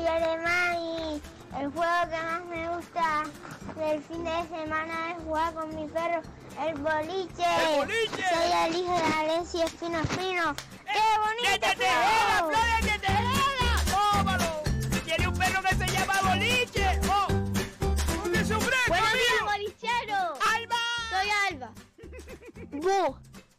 [1.59, 3.23] el juego que más me gusta
[3.75, 6.21] del fin de semana es jugar con mi perro,
[6.61, 7.45] el boliche.
[7.71, 8.23] ¡El boliche!
[8.29, 10.51] Soy el hijo de Alessio Espino Espino.
[10.51, 10.55] ¡Eh!
[10.85, 11.67] ¡Qué bonito!
[11.67, 14.13] ¡Que te joda, Flora, que te joda!
[14.13, 14.63] ¡Tómalo!
[15.03, 16.99] Tiene un perro que se llama boliche.
[17.09, 17.27] ¡Oh!
[17.27, 20.39] ¿Dónde es fresco, ¡Buenos días, bolichero!
[20.55, 20.75] ¡Alba!
[21.09, 21.71] Soy Alba.
[22.71, 23.17] ¡Bu!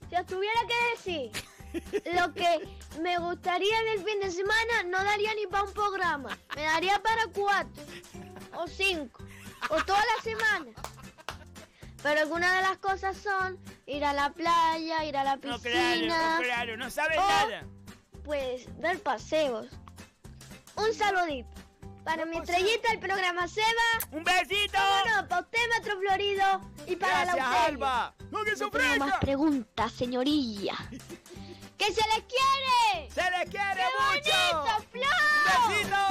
[0.08, 1.32] Si os tuviera que decir
[2.14, 6.36] lo que me gustaría en el fin de semana, no daría ni para un programa.
[6.56, 7.82] Me daría para cuatro
[8.54, 9.22] o cinco
[9.70, 10.70] o toda la semana.
[12.02, 16.06] Pero algunas de las cosas son ir a la playa, ir a la No, piscina.
[16.06, 17.64] claro, claro, no sabes o, nada.
[18.24, 19.68] Pues ver paseos.
[20.76, 21.48] Un saludito.
[22.04, 23.66] Para mi estrellita el programa Seba.
[24.12, 24.78] ¡Un besito!
[24.78, 26.60] Vámonos, para usted, Metro Florido.
[26.86, 28.14] Y para Gracias, la Alba.
[28.30, 30.74] ¡No, que se No tengo más preguntas, señorilla.
[31.78, 33.08] ¡Que se les quiere!
[33.14, 34.38] ¡Se le quiere ¡Qué mucho!
[35.70, 36.02] ¡Besito!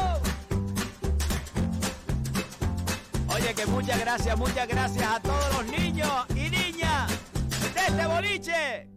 [3.35, 7.11] Oye, que muchas gracias, muchas gracias a todos los niños y niñas
[7.75, 8.96] de este boliche.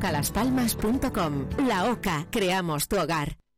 [1.59, 3.37] La OCA, creamos tu hogar.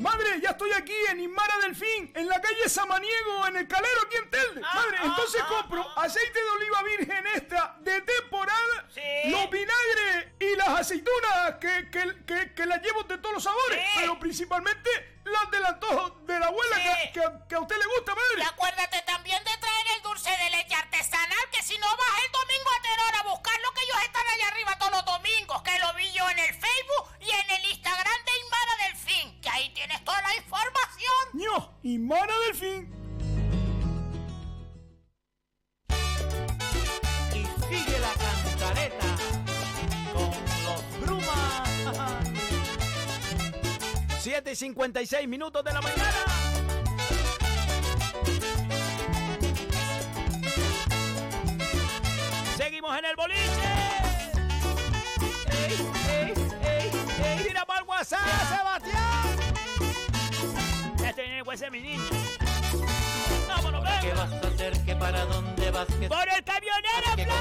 [0.00, 4.16] Madre, ya estoy aquí en Inmara Delfín, en la calle Samaniego, en el Calero, aquí
[4.16, 4.60] en Telde.
[4.62, 8.88] Madre, entonces compro aceite de oliva virgen extra de temporada,
[9.26, 13.78] los vinagres y las aceitunas que, que, que, que las llevo de todos los sabores,
[13.96, 18.14] pero principalmente las del antojo de la abuela que, que, que a usted le gusta,
[18.14, 18.38] madre.
[18.38, 22.32] Y acuérdate también de traer el dulce de leche artesanal, que si no vas el
[22.32, 25.94] domingo a Teror a buscarlo, que ellos están allá arriba todos los domingos, que lo
[25.94, 30.04] vi yo en el Facebook y en el Instagram de Inmara Delfín, que ahí tienes
[30.04, 31.24] toda la información.
[31.32, 31.78] ¡No!
[31.82, 32.99] Inmara Delfín.
[44.30, 46.14] 7 y 56 minutos de la mañana.
[52.56, 53.40] Seguimos en el boliche.
[55.50, 55.74] ¡Ey,
[56.08, 56.90] ey,
[57.24, 59.36] ey, para el WhatsApp, Sebastián!
[61.00, 62.02] Ya estoy en el WhatsApp, mi niño.
[63.48, 64.22] Vámonos, ¿Qué venga.
[64.22, 64.84] vas a hacer?
[64.84, 65.88] ¿Qué para dónde vas?
[65.98, 67.34] ¿Qué ¡Por el camionero, rápido?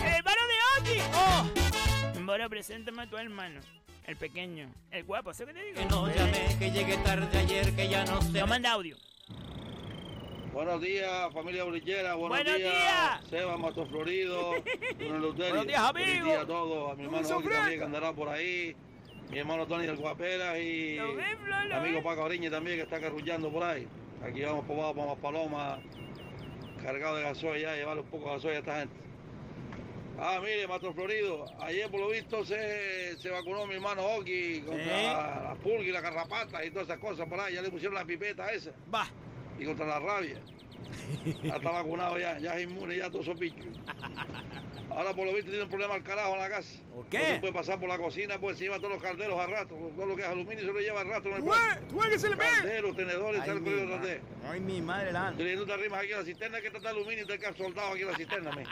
[0.00, 1.00] ¡El hermano de Oki!
[1.12, 2.24] ¡Oh!
[2.24, 3.60] Boro, preséntame a tu hermano.
[4.06, 4.68] El pequeño.
[4.92, 5.80] El guapo, ¿sabes qué te digo?
[5.80, 8.38] Que no llamé, que llegué tarde ayer, que ya no sé.
[8.38, 8.96] No manda audio.
[10.52, 12.14] Buenos días, familia brillera.
[12.14, 13.24] Buenos, Buenos días, días.
[13.28, 14.52] Seba Mato Florido.
[14.98, 16.24] Buenos días, Feliz amigo.
[16.26, 16.92] día a todos.
[16.92, 18.76] A mi hermano Oki también que andará por ahí.
[19.30, 22.02] Mi hermano Tony del Guapera y Lo Flo, mi amigo.
[22.02, 23.88] Paco Ariñe también que está carrullando por ahí.
[24.22, 25.80] Aquí vamos por abajo, para Palomas,
[26.80, 29.05] cargado de gasoil ya, llevarle un poco de gasoil a esta gente.
[30.18, 35.00] Ah, mire, Mato Florido, ayer por lo visto se, se vacunó mi hermano Oki contra
[35.00, 35.04] ¿Eh?
[35.04, 37.54] la, la pulga y la garrapata y todas esas cosas por ahí.
[37.54, 38.70] Ya le pusieron la pipeta esa.
[38.92, 39.06] Va.
[39.58, 40.40] Y contra la rabia.
[41.42, 43.66] Ya está vacunado ya, ya es inmune, ya todos esos bichos.
[44.90, 46.78] Ahora por lo visto tiene un problema al carajo en la casa.
[46.94, 47.18] ¿Por qué?
[47.18, 49.76] No se puede pasar por la cocina, pues se lleva todos los calderos a rastro,
[49.94, 51.42] todo lo que es aluminio se lo lleva a rastro en el
[51.88, 52.44] Tú ves, que se le ve.
[52.44, 54.20] Calderos, tenedores, Ay, tal mi de.
[54.48, 55.32] Ay, mi madre la.
[55.36, 57.56] Tú no te arrimas aquí a la cisterna que está de aluminio y te quedas
[57.56, 58.64] soldado aquí en la cisterna, me.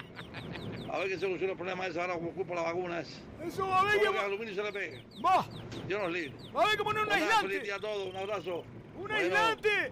[0.91, 3.21] A ver qué soluciona el problema ese ahora como culpa la vacuna esa.
[3.45, 5.03] Eso va a haber Todo que es aluminio se le pega.
[5.23, 5.47] Va,
[5.89, 6.33] Yo no libre.
[6.57, 7.65] va a haber que poner un Pues nada, Feliz aislante.
[7.67, 8.65] día a todos, un abrazo.
[8.97, 9.91] Un aislante.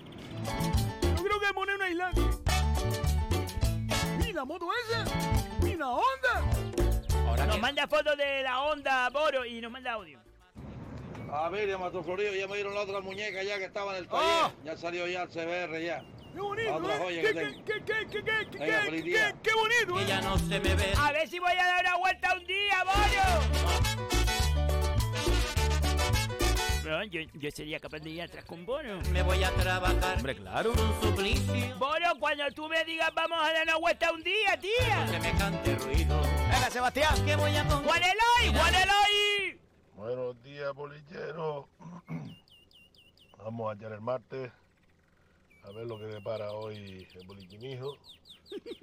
[1.23, 2.21] Creo que hay que poner un aislante.
[4.19, 5.05] Mira la moto esa.
[5.63, 7.29] Mira la onda.
[7.29, 10.19] Ahora Nos que- manda fotos de la onda Boro y nos manda audio.
[11.33, 14.09] A ver, Mato Florido, ya me dieron la otra muñeca ya que estaba en el
[14.11, 14.19] ¡Oh!
[14.19, 14.65] taller.
[14.65, 16.05] Ya salió ya el CBR ya.
[16.35, 16.99] Qué bonito, Otra ¿eh?
[16.99, 17.65] joya Qué, que qué, tengo.
[17.65, 20.21] qué, qué, qué, Venga, qué, qué, bonito, ¿eh?
[20.23, 20.93] no se me ve.
[20.99, 24.22] A ver si voy a dar una vuelta un día, Boro.
[26.85, 29.01] Yo, yo sería capaz de ir atrás con Boro.
[29.13, 30.17] Me voy a trabajar.
[30.17, 30.73] Hombre, claro.
[30.73, 31.79] Un suplicio.
[31.79, 35.07] Boro, cuando tú me digas vamos a dar una vuelta un día, tía.
[35.07, 36.21] Semejante ruido.
[36.21, 37.15] Venga, Sebastián.
[37.25, 37.85] ¿Qué voy a poner?
[37.85, 38.59] ¡Juan Eloy!
[38.59, 39.61] ¡Juan Eloy!
[39.95, 41.69] Buenos días, bolillero.
[43.39, 44.51] Vamos allá el martes
[45.65, 47.97] a ver lo que depara hoy el boliquinijo.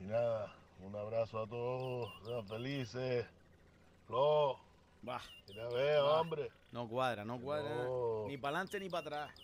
[0.00, 3.24] Y nada, un abrazo a todos, sean felices.
[4.08, 4.58] Flo,
[5.06, 5.20] Va.
[5.48, 6.20] mira, ve, Va.
[6.20, 6.50] hombre.
[6.70, 7.84] No cuadra, no cuadra.
[7.84, 8.24] No.
[8.26, 9.40] Ni para adelante ni para atrás.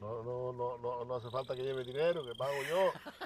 [0.00, 2.92] No, no, no, no, no hace falta que lleve dinero, que pago yo.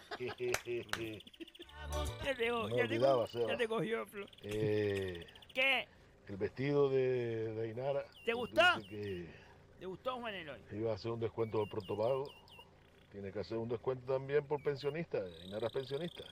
[2.25, 2.99] Ya te, No ya te,
[3.47, 4.27] ya te cogió, Flo.
[4.43, 5.87] Eh, ¿Qué?
[6.27, 8.05] el vestido de, de Ainara.
[8.25, 8.63] ¿Te gustó?
[8.89, 9.29] que
[9.79, 10.61] ¿Te gustó, Juan Eloy?
[10.73, 12.31] iba a hacer un descuento del prontopago.
[13.13, 15.19] Tiene que hacer un descuento también por pensionista.
[15.19, 16.25] Ainara es pensionista.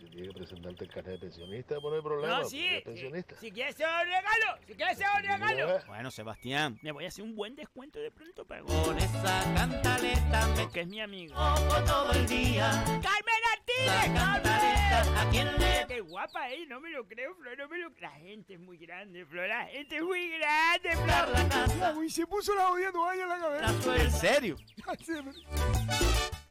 [0.00, 2.34] Si tiene que presentarte el carnet de pensionista, pues no hay problema.
[2.34, 2.66] No, porque sí.
[2.66, 3.34] es pensionista.
[3.36, 5.80] Si quieres ser un regalo, si quieres ser un regalo.
[5.86, 6.78] Bueno, Sebastián.
[6.82, 8.66] Me voy a hacer un buen descuento de pronto pago.
[8.84, 11.34] Con esa cantaleta me Porque es mi amigo.
[11.34, 12.70] toco todo el día.
[12.86, 13.40] ¡Carmen
[14.14, 16.66] cantaleta, ¿a quién le Qué guapa, ¿eh?
[16.68, 19.66] No me lo creo, Flor, no me lo La gente es muy grande, Flor, la
[19.66, 21.28] gente es muy grande, Flor.
[21.28, 21.94] la casa?
[22.04, 23.96] Y se puso la jodida toalla en la La cabeza.
[23.96, 24.56] ¿En serio?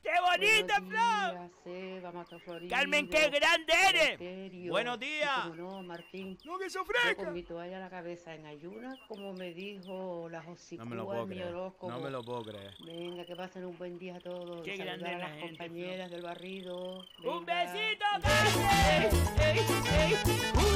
[0.10, 2.68] ¡Qué bonita, Flor!
[2.68, 4.70] Carmen, qué grande eres.
[4.72, 5.56] Buenos días.
[5.56, 6.36] No, Martín.
[6.46, 7.16] No, que se Yo ofrezca.
[7.26, 10.96] con mi toalla en la cabeza en ayunas, como me dijo la Josicúa No me
[10.96, 11.54] lo puedo en mi creer.
[11.54, 11.92] horóscopo.
[11.92, 12.74] No me lo puedo creer.
[12.84, 14.64] Venga, que pasen un buen día a todos.
[14.64, 17.06] Qué Saludar grande a la las gente, compañeras del barrido.
[17.24, 19.10] ¡Un besito, Carmen!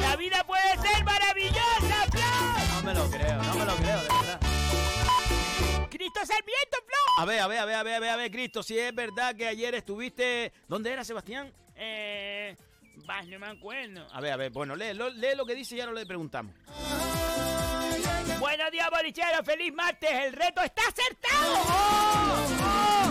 [0.01, 2.75] ¡La vida puede ser maravillosa, Flor!
[2.75, 4.52] No me lo creo, no me lo creo, de verdad.
[6.03, 7.19] ¡Cristo Sarmiento, Flor!
[7.19, 8.93] A ver, a ver, a ver, a ver, a ver, a ver, Cristo, si es
[8.93, 10.51] verdad que ayer estuviste...
[10.67, 11.53] ¿Dónde era, Sebastián?
[11.77, 12.57] Eh...
[13.05, 14.05] Vas, no me acuerdo.
[14.11, 16.05] A ver, a ver, bueno, lee, lo- lee lo que dice y ya no le
[16.05, 16.53] preguntamos.
[18.37, 19.43] Buenos días, bolichero.
[19.45, 20.09] Feliz martes.
[20.11, 21.53] El reto está acertado.
[21.55, 22.47] ¡Oh!
[22.61, 23.02] ¡Oh!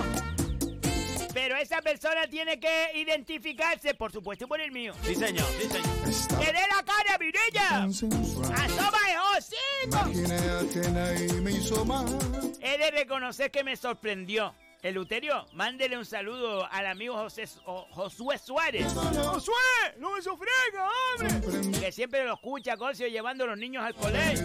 [1.43, 4.93] Pero esa persona tiene que identificarse, por supuesto, por el mío.
[5.05, 6.39] Sí, señor, sí, señor.
[6.39, 7.83] ¡Que dé la cara, Mirella!
[7.83, 9.99] ¡Asoma el hocico!
[12.61, 14.55] He de reconocer que me sorprendió.
[14.83, 19.55] Eleuterio, mándele un saludo al amigo José, o- Josué Suárez, ¡Josué!
[19.99, 21.81] ¡No me se ofrezca, hombre!
[21.81, 24.45] que siempre lo escucha, Cocio, llevando a los niños al colegio.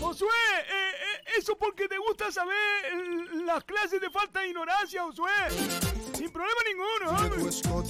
[0.00, 2.56] Josué, eh, eh, eso porque te gusta saber
[2.92, 5.30] eh, las clases de falta de ignorancia, Josué.
[6.20, 7.40] Sin problema ninguno, hombre.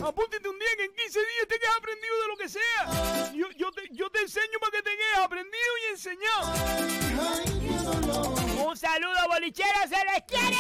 [0.07, 3.33] Apúntate un día que en 15 días te quedas aprendido de lo que sea.
[3.35, 6.47] Yo, yo, te, yo te enseño para que te quedes aprendido y enseñado.
[8.65, 10.57] Un saludo, bolichero, se les quiere.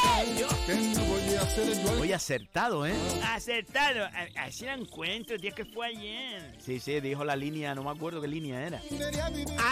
[2.00, 2.94] Oye, acertado, ¿eh?
[3.22, 4.08] Acertado.
[4.36, 6.56] Así la encuentro, tío, que fue ayer.
[6.58, 8.82] Sí, sí, dijo la línea, no me acuerdo qué línea era.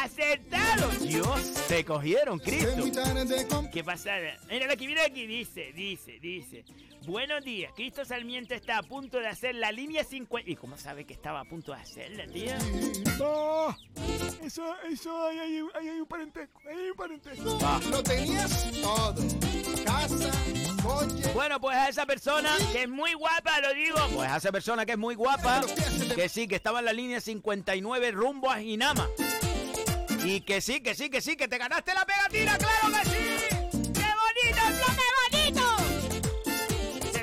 [0.04, 0.88] ¡Acertado!
[1.00, 2.84] Dios, te cogieron, Cristo.
[3.72, 4.18] ¿Qué pasa?
[4.48, 6.64] Mira lo que viene aquí, dice, dice, dice.
[7.08, 10.50] Buenos días, Cristo Sarmiento está a punto de hacer la línea 50.
[10.50, 12.58] ¿Y cómo sabe que estaba a punto de hacerla, tía?
[13.18, 13.74] No,
[14.44, 17.58] eso, eso, ahí hay, ahí hay un parentesco, ahí hay un parentesco.
[17.90, 19.14] Lo tenías todo.
[19.86, 20.30] Casa,
[20.82, 21.32] coche.
[21.32, 23.96] Bueno, pues a esa persona, Que es muy guapa, lo digo.
[24.14, 25.62] pues a esa persona que es muy guapa,
[26.14, 29.08] que sí, que estaba en la línea 59 rumbo a Ginama.
[30.26, 33.57] Y que sí, que sí, que sí, que te ganaste la pegatina, claro que sí.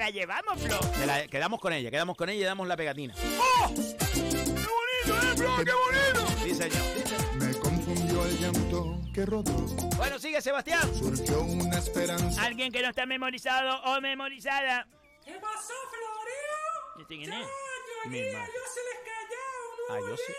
[0.06, 0.80] La llevamos, Flo.
[1.06, 3.16] La- quedamos con ella, quedamos con ella y damos la pegatina.
[3.40, 3.74] ¡Oh!
[3.74, 3.82] ¡Qué
[4.14, 5.56] bonito, eh, Flo!
[5.66, 6.44] ¡Qué bonito!
[6.44, 7.36] Sí, señor.
[7.36, 9.52] Me confundió el llanto que rodó.
[9.98, 10.94] Bueno, sigue Sebastián.
[10.94, 12.44] Surgió una esperanza.
[12.44, 14.88] Alguien que no está memorizado o memorizada.
[15.24, 17.02] ¿Qué pasó, Florio?
[17.02, 17.46] ¿Este quién es?
[17.46, 18.32] A madre.
[18.54, 20.34] yo se les callado Ah, yo sí.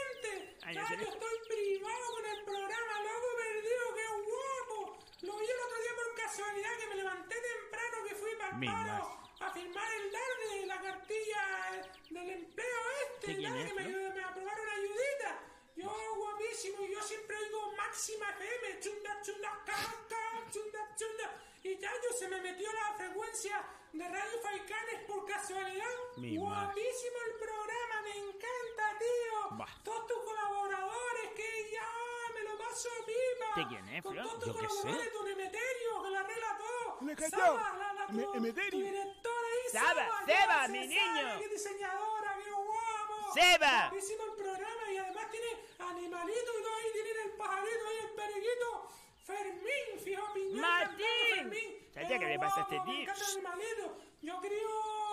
[0.64, 4.98] Ah, yo Chayo, les- estoy privado con el programa Loco Perdido, qué guapo.
[5.22, 8.66] Lo vi el otro día por casualidad que me levanté temprano que fui para el
[8.66, 9.25] paro.
[9.40, 13.26] A firmar el dar de la cartilla del empleo este.
[13.26, 14.14] ¿Sí, quién nada, es, que me, Flo?
[14.14, 15.40] me aprobaron ayudita.
[15.76, 21.42] Yo guapísimo, y yo siempre oigo máxima FM, chunda, chunda, caca, chunda, chunda.
[21.62, 23.62] Y Chayo se me metió la frecuencia
[23.92, 25.86] de Radio Faicanes por casualidad.
[26.16, 26.66] Mi madre.
[26.66, 29.58] Guapísimo el programa, me encanta, tío.
[29.58, 29.80] Bah.
[29.84, 31.88] Todos tus colaboradores, que ya
[32.34, 33.60] me lo paso pipa.
[33.60, 36.98] ¿De quién es, Con todos tus Yo colaboradores, Don Emeterio, que lo arregla todo.
[37.02, 37.56] Le callao.
[37.56, 38.70] Saba, la, Emeterio.
[38.70, 41.38] tu directora ahí, Saba, Saba, Seba, ya mi niño.
[41.38, 43.32] Qué diseñadora, qué guapo.
[43.34, 43.90] Seba.
[43.92, 45.46] El programa y además tiene
[45.78, 48.88] animalito y todo ahí, tiene el pajarito ahí, el periquito.
[49.24, 50.60] Fermín, fijo, piñón.
[50.60, 51.06] Martín.
[51.34, 51.88] Fermín.
[51.92, 53.02] ¿Sabes Qué qué le pasa a este guapo, me tío?
[53.02, 53.96] encanta el animalito.
[54.22, 54.68] Yo crío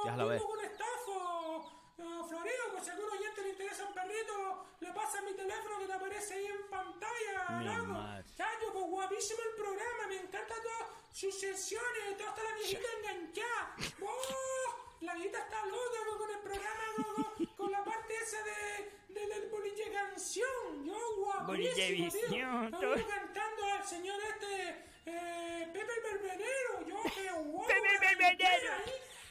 [0.06, 0.42] Ya lo ves.
[0.42, 1.83] con un estafo.
[2.04, 5.80] Eh, Florido, pues si a algún oyente le interesa un perrito, le pasa mi teléfono
[5.80, 7.46] que te aparece ahí en pantalla.
[7.60, 7.86] Mi loco.
[7.94, 8.24] madre.
[8.36, 13.76] Chayo, pues guapísimo el programa, me encantan todas sus sesiones, toda hasta la viejita enganchada.
[14.02, 14.76] ¡Oh!
[15.02, 19.14] La viejita está loca con- con el programa, con, con- con la parte esa de,
[19.20, 20.86] de- del boliche canción.
[20.86, 22.64] Yo guapísimo, tío.
[22.64, 24.70] Estoy cantando al señor este,
[25.06, 26.88] eh, Pepe el Berberero.
[26.88, 27.68] Yo, qué guapo.
[27.68, 28.74] Pepe el Berberero.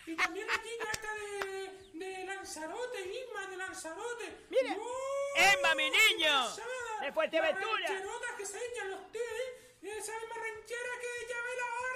[0.06, 4.46] Y también la chica esta de, de Lanzarote, Isma de Lanzarote.
[4.50, 4.82] Mira, Yo,
[5.36, 6.48] Emma, mi niño,
[7.00, 7.88] de Fuerteventura.
[7.88, 9.24] Las que se echan los tíos.
[9.82, 11.92] Y esa misma ranchera que ya ve la hora.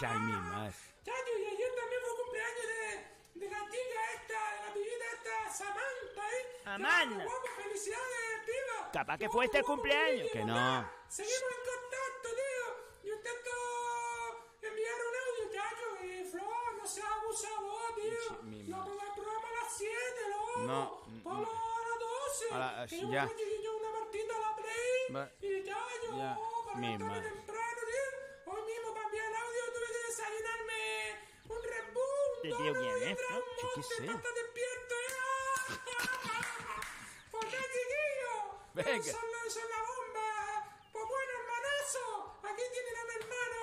[0.00, 0.14] ahí.
[0.14, 0.74] Ay, mi madre.
[1.04, 5.52] Chacho, y ayer también fue cumpleaños de, de la chica esta, de la pibita esta,
[5.52, 6.62] Samantha, ¿eh?
[6.64, 7.18] Amanda.
[7.18, 8.90] Qué guapo, felicidades, piba.
[8.92, 10.30] Capaz que fue este cumpleaños.
[10.32, 10.90] Que no.
[11.08, 12.66] Seguimos en contacto, tío.
[13.04, 13.50] Y intento
[14.62, 16.04] enviar un audio, chacho.
[16.04, 17.12] Y Flor, no seas
[17.96, 18.42] tío.
[18.42, 18.90] mi madre.
[18.90, 20.58] pongas el programa a las 7, loco.
[20.60, 22.54] No, Ponlo a las 12.
[22.54, 23.28] A la- que yo ya.
[23.28, 23.90] chiquillos una
[24.36, 25.08] a la play.
[25.40, 25.78] Y ya,
[26.66, 28.52] para mi temprano, tío.
[28.52, 28.94] Hoy mismo
[29.26, 30.82] el audio tuve que desayunarme
[31.48, 32.32] un Red Bull.
[32.42, 33.18] ¿Este dos tío quién es?
[33.62, 34.02] Yo qué sé.
[34.34, 34.94] despierto.
[37.30, 38.34] ¿Por qué, chiquillo?
[38.74, 39.12] Venga.
[39.12, 40.28] Son la, son la bomba.
[40.92, 42.06] Pues bueno, hermanazo.
[42.44, 43.62] Aquí tienen a mi hermano.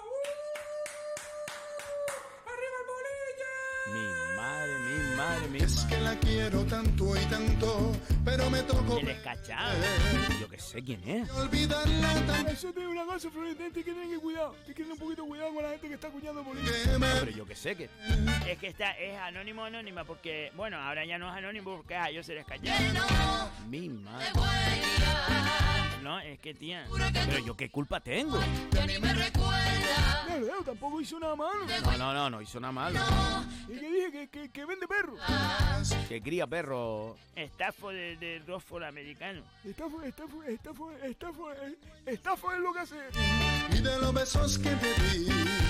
[2.07, 3.51] Uh, arriba el bolille.
[3.93, 4.05] Mi
[4.37, 5.95] madre, mi madre, mi Es madre.
[5.95, 7.91] que la quiero tanto y tanto,
[8.23, 9.73] pero me tocó El escachado.
[10.39, 11.29] Yo que sé quién es.
[11.31, 14.51] olvidarla tan Eso digo una cosa, Florita, tienes que tener cuidado.
[14.65, 16.73] Tienes que tener un poquito de cuidado con la gente que está acuñando política.
[16.83, 17.89] que me Pero yo que sé que.
[18.47, 22.09] Es que esta es anónimo anónima porque, bueno, ahora ya no es anónimo porque ah,
[22.11, 23.51] yo seré escachado.
[23.67, 24.25] Mi madre.
[26.05, 26.85] No, es que tía.
[27.25, 28.39] Pero yo qué culpa tengo.
[30.39, 31.65] No, tampoco hizo nada malo.
[31.83, 32.99] No, no, no, no hizo nada malo.
[33.69, 35.15] Y que dije que, que, que vende perro.
[36.07, 37.15] Que cría perro.
[37.35, 38.41] Estafo de, de
[38.85, 39.41] americano.
[39.63, 41.75] Estafa, estafa, estafa, estafa, eh,
[42.05, 42.95] estafa es lo que hace.
[43.71, 45.27] y de los besos que te di.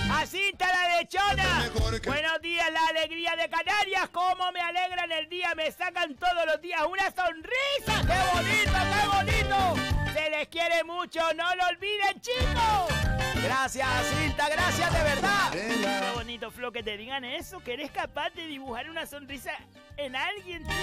[0.08, 1.70] ¡Jacinta la lechona!
[2.00, 4.08] Que- Buenos días, la alegría de Canarias.
[4.10, 5.52] ¿Cómo me alegran el día?
[5.56, 8.06] Me sacan todos los días una sonrisa.
[8.06, 10.12] ¡Qué bonito, qué bonito!
[10.12, 13.25] Se les quiere mucho, no lo olviden, chicos.
[13.46, 15.52] Gracias, Cinta, gracias de verdad.
[15.52, 19.52] Qué bonito, Flo, que te digan eso, que eres capaz de dibujar una sonrisa
[19.96, 20.74] en alguien, tío.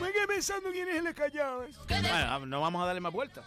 [0.00, 1.64] Me quedé pensando quién es el escallado.
[1.64, 1.78] ese.
[1.86, 3.44] Bueno, no vamos a darle más vueltas.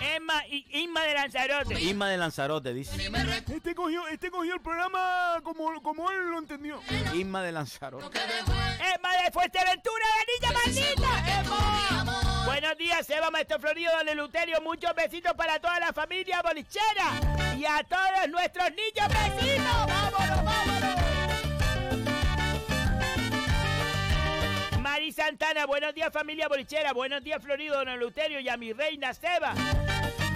[0.00, 1.80] Emma y Inma de Lanzarote.
[1.82, 3.10] Isma de Lanzarote, dice.
[3.54, 6.80] Este cogió, este cogió el programa como, como él lo entendió.
[7.14, 8.06] Isma de Lanzarote.
[8.16, 11.40] Emma de Fuerteventura, la niña maldita.
[11.40, 12.07] Emma.
[12.48, 14.58] Buenos días, Eva Maestro Florido, Don Eleuterio.
[14.62, 17.12] Muchos besitos para toda la familia bolichera
[17.58, 19.86] y a todos nuestros niños vecinos.
[19.86, 20.88] ¡Vámonos, vámonos!
[24.80, 29.12] Mari Santana, buenos días familia bolichera, buenos días Florido, Don Eleuterio y a mi reina
[29.12, 29.52] Seba.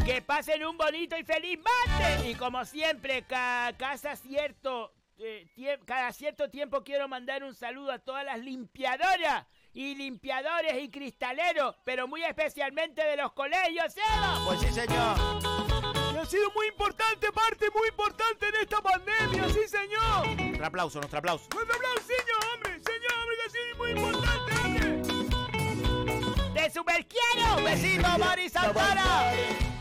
[0.05, 2.27] Que pasen un bonito y feliz martes.
[2.27, 5.47] Y como siempre, ca- casa cierto, eh,
[5.87, 11.77] cada cierto tiempo quiero mandar un saludo a todas las limpiadoras y limpiadores y cristaleros,
[11.85, 14.41] pero muy especialmente de los colegios, Seba.
[14.45, 15.17] Pues sí, señor.
[16.13, 20.37] Y ha sido muy importante, parte muy importante en esta pandemia, sí señor.
[20.37, 21.49] Nuestro aplauso, nuestro aplauso.
[21.55, 22.13] Nuestro aplauso,
[22.55, 24.52] hombre, señor, hombre, que ha sido muy importante.
[26.63, 27.57] De Superquier Dinero.
[27.57, 29.31] Un besito, Mari Santana.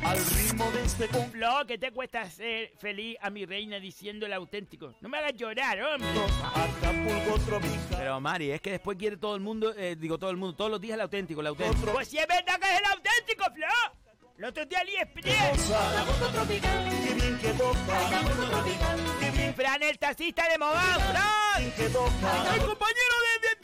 [0.03, 4.33] Al ritmo de este Flo, ¿qué te cuesta ser feliz a mi reina diciendo el
[4.33, 4.95] auténtico?
[4.99, 6.09] No me hagas llorar, hombre.
[7.97, 10.71] Pero Mari, es que después quiere todo el mundo, eh, digo todo el mundo, todos
[10.71, 11.91] los días el auténtico, el auténtico.
[11.93, 13.67] Pues si es verdad que es el auténtico, Flo.
[14.39, 15.71] El otro día AliExpress.
[17.05, 17.99] Qué bien que toca.
[19.55, 21.63] Fran, el taxista de Mogán, Fran.
[21.63, 23.60] El compañero de, de-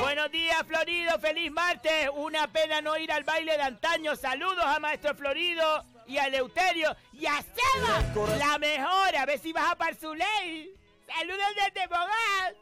[0.00, 1.18] Buenos días, Florido.
[1.18, 2.10] Feliz martes.
[2.14, 4.16] Una pena no ir al baile de antaño.
[4.16, 8.02] Saludos a Maestro Florido y a Eleuterio y a Seba.
[8.38, 9.16] La mejor.
[9.16, 10.74] A ver si vas a Parzuley.
[11.06, 12.54] Saludos desde Mogán.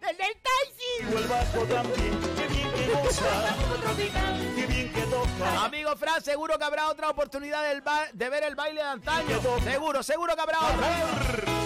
[0.00, 1.14] Desde el taxi.
[1.14, 2.20] O el bajo también.
[2.36, 3.56] Qué bien que goza.
[4.56, 5.64] Qué bien que toca.
[5.64, 7.62] Amigo Fran, seguro que habrá otra oportunidad
[8.12, 9.40] de ver el baile de antaño.
[9.62, 11.61] Seguro, seguro que habrá otra.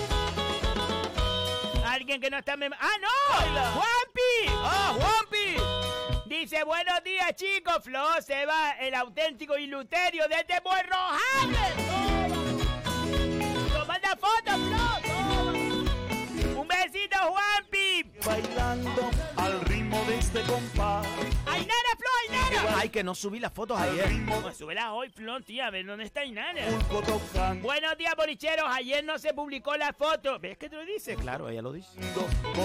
[1.96, 2.52] Alguien que no está...
[2.52, 2.56] ¡Ah,
[3.00, 3.08] no!
[3.72, 4.48] ¡Juanpi!
[4.50, 5.56] ¡Ah, Juanpi!
[6.26, 7.82] Dice, buenos días, chicos.
[7.82, 11.72] Flo, Seba, el auténtico Iluterio desde Buen Rojales.
[13.72, 16.60] Toma foto, Flo.
[16.60, 18.02] Un besito, Juanpi.
[18.26, 21.06] Bailando al ritmo de este compás.
[22.76, 24.08] Ay, que no subí las fotos ayer.
[24.42, 26.22] Pues súbela hoy, Flo, tía, a ver dónde está
[27.06, 27.62] tocando.
[27.62, 28.66] Buenos días, bolicheros.
[28.68, 30.38] Ayer no se publicó la foto.
[30.38, 31.16] ¿Ves que te lo dice?
[31.16, 31.88] Claro, ella lo dice.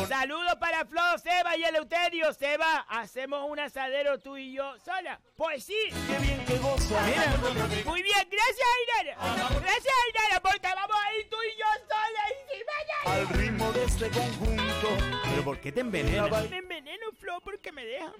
[0.07, 2.33] Saludos para Flo, Seba y Eleuterio.
[2.33, 5.19] Seba, hacemos un asadero tú y yo sola.
[5.35, 5.77] Pues sí.
[6.07, 7.01] Qué bien que goza.
[7.85, 9.49] Muy bien, gracias, Ainara.
[9.59, 14.09] Gracias, Ainara, porque vamos a ir tú y yo sola encima Al ritmo de este
[14.09, 15.21] conjunto.
[15.29, 16.49] Pero ¿por qué te envenenas?
[16.49, 18.13] Me enveneno, Flo, porque me dejan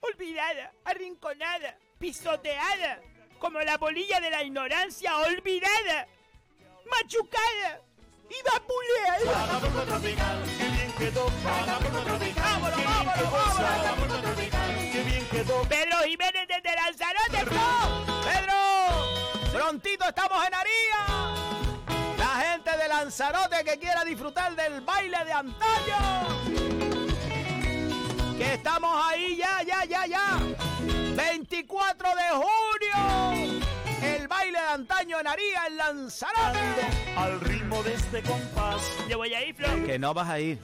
[0.00, 3.00] olvidada, arrinconada, pisoteada,
[3.38, 6.08] como la bolilla de la ignorancia olvidada,
[6.90, 7.80] machucada
[8.28, 9.60] y vapuleada.
[10.58, 11.32] Qué bien que toca.
[11.44, 13.68] ¡Vámonos, Qué bien que vámonos, goza.
[14.92, 15.68] Qué bien que toca.
[15.68, 17.44] Pedro Jiménez desde Lanzarote.
[18.24, 18.54] ¡Pedro!
[19.52, 21.06] ¡Prontito estamos en Aría!
[22.18, 26.95] La gente de Lanzarote que quiera disfrutar del baile de antaño.
[28.36, 30.38] Que estamos ahí ya, ya, ya, ya.
[31.16, 33.56] 24 de junio.
[34.02, 36.86] El baile de antaño en Aría, en Lanzarote.
[37.16, 38.82] Al ritmo de este compás.
[39.08, 39.68] Yo voy a ir, Flo.
[39.86, 40.58] Que no vas a ir.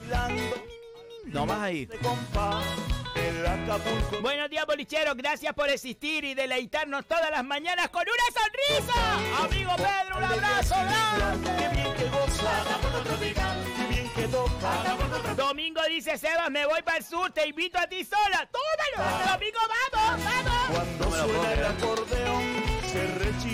[1.25, 1.91] No vas a ir.
[1.91, 2.63] este compás.
[3.15, 4.21] El Acapulco.
[4.21, 5.15] Buenos días, bolicheros.
[5.15, 9.43] Gracias por existir y deleitarnos todas las mañanas con una sonrisa.
[9.43, 11.73] Amigo Pedro, un abrazo grande.
[14.33, 15.35] Toca.
[15.35, 18.49] Domingo dice Sebas, me voy para el sur, te invito a ti sola.
[18.51, 19.31] ¡Tómalo!
[19.31, 19.59] Domingo,
[19.93, 20.97] vamos, vamos.
[20.97, 22.72] Cuando suena el acordeón.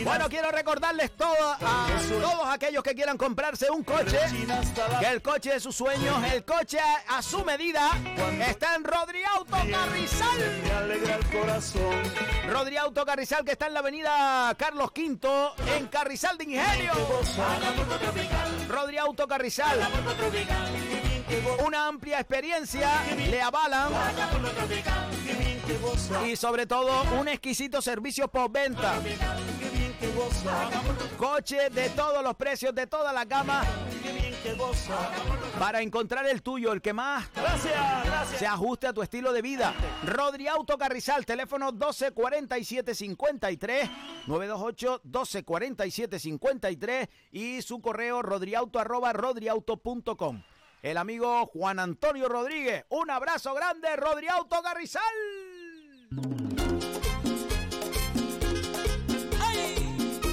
[0.03, 4.19] Bueno, quiero recordarles todo a todos aquellos que quieran comprarse un coche,
[4.99, 7.89] que el coche de sus sueños, el coche a, a su medida,
[8.47, 10.37] está en Rodri Auto Carrizal.
[12.49, 16.93] Rodri Auto Carrizal que está en la avenida Carlos V, en Carrizal de Ingenio.
[18.67, 19.79] Rodri Auto Carrizal.
[21.65, 22.89] Una amplia experiencia
[23.29, 23.91] le avalan
[26.25, 28.95] y sobre todo un exquisito servicio postventa.
[31.17, 33.63] Coche de todos los precios, de toda la gama,
[35.59, 38.39] para encontrar el tuyo, el que más Gracias, gracias.
[38.39, 39.73] se ajuste a tu estilo de vida.
[40.03, 43.89] Rodri Auto Carrizal, teléfono 124753,
[44.27, 50.41] 928 124753 y su correo rodriauto arroba rodriauto.com.
[50.81, 52.85] El amigo Juan Antonio Rodríguez.
[52.89, 55.03] Un abrazo grande, Rodri Auto Carrizal.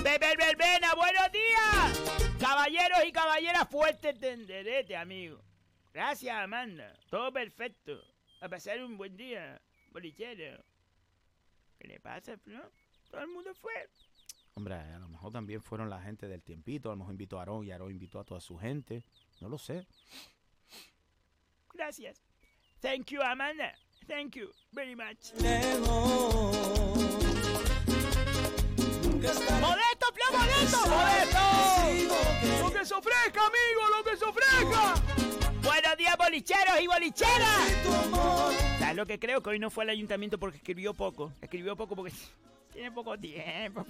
[0.04, 2.36] Pepe Verbena, buenos días.
[2.38, 5.42] Caballeros y caballeras, fuerte tenderete, amigo.
[5.92, 6.94] Gracias, Amanda.
[7.10, 8.00] Todo perfecto.
[8.40, 9.60] A pasar un buen día,
[9.90, 10.62] bolichero.
[11.78, 12.70] ¿Qué le pasa, Flo?
[13.10, 13.72] Todo el mundo fue.
[14.54, 16.88] Hombre, a lo mejor también fueron la gente del tiempito.
[16.88, 19.02] A lo mejor invitó a Aarón y Aarón invitó a toda su gente.
[19.40, 19.86] No lo sé.
[21.76, 22.22] Gracias.
[22.80, 23.72] Thank you, Amanda.
[24.08, 25.32] Thank you very much.
[29.60, 30.78] ¡Modesto, Flo, modesto!
[30.88, 31.38] ¡Modesto!
[32.62, 34.94] Lo que se ofrezca, amigo, lo que se ofrezca.
[35.62, 37.72] Buenos días, bolicheros y bolicheras.
[38.78, 39.42] ¿Sabes lo que creo?
[39.42, 41.32] Que hoy no fue al ayuntamiento porque escribió poco.
[41.42, 42.12] Escribió poco porque
[42.76, 43.86] tiene poco tiempo.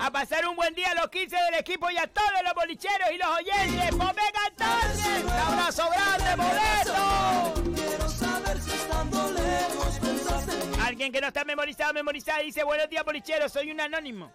[0.00, 3.10] A pasar un buen día a los 15 del equipo y a todos los bolicheros
[3.12, 3.90] y los oyentes.
[3.96, 5.24] ¡Pues venga entonces!
[5.24, 7.72] ¡Un abrazo grande, Modesto!
[7.74, 10.00] Quiero saber si estando lejos.
[10.82, 14.32] Alguien que no está memorizado, memorizado, dice, buenos días, bolicheros, soy un anónimo.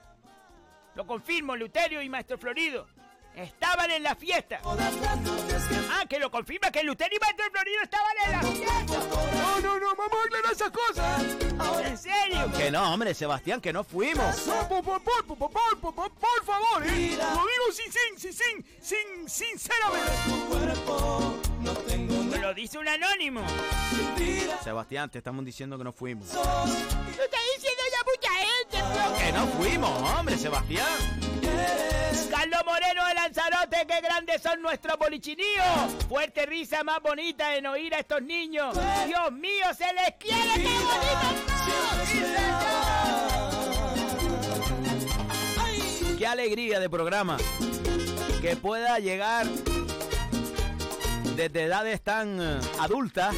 [0.94, 2.88] Lo confirmo, Luterio y Maestro Florido.
[3.36, 4.60] Estaban en la fiesta.
[4.64, 9.00] Ah, que lo confirma que Lutero y Maestro Florido estaban en la fiesta.
[9.36, 11.22] No, no, no, vamos a aclarar esas cosas.
[11.86, 12.52] ¿En serio?
[12.58, 14.36] Que no, hombre, Sebastián, que no fuimos.
[14.38, 14.84] Por,
[16.46, 17.18] favor, ¿eh?
[17.18, 20.12] Lo digo sin, sin, sin, sin, sinceramente.
[22.40, 23.42] Lo dice un anónimo.
[24.64, 26.32] Sebastián, te estamos diciendo que no fuimos.
[26.34, 30.86] Lo está diciendo ya mucha gente, Que no fuimos, hombre, Sebastián.
[32.48, 35.66] Carlos Moreno de Lanzarote, qué grandes son nuestros bolichiníos.
[36.08, 38.78] Fuerte risa más bonita en oír a estos niños.
[39.08, 41.26] Dios mío, se les quiere, qué bonito.
[46.20, 47.38] Qué alegría de programa.
[48.42, 49.48] Que pueda llegar
[51.36, 53.36] desde edades tan eh, adultas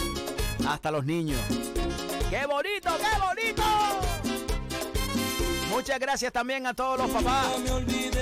[0.68, 1.40] hasta los niños.
[2.30, 3.86] ¡Qué bonito, qué bonito!
[5.78, 7.45] Muchas gracias también a todos los papás,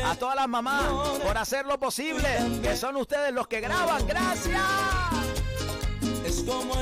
[0.04, 0.92] a todas las mamás
[1.24, 2.28] por hacer lo posible,
[2.62, 4.06] que son ustedes los que graban.
[4.06, 4.62] ¡Gracias!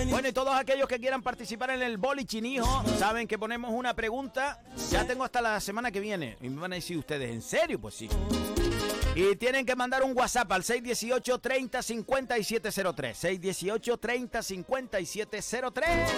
[0.09, 3.93] Bueno, y todos aquellos que quieran participar en el boli chinijo, saben que ponemos una
[3.93, 4.63] pregunta.
[4.89, 6.37] Ya tengo hasta la semana que viene.
[6.41, 7.79] Y me van a decir ustedes, ¿en serio?
[7.79, 8.09] Pues sí.
[9.13, 13.15] Y tienen que mandar un WhatsApp al 618 30 5703.
[13.15, 16.09] 618 30 5703.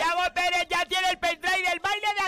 [0.00, 2.19] Chavo Pérez ya tiene el pendrive del baile de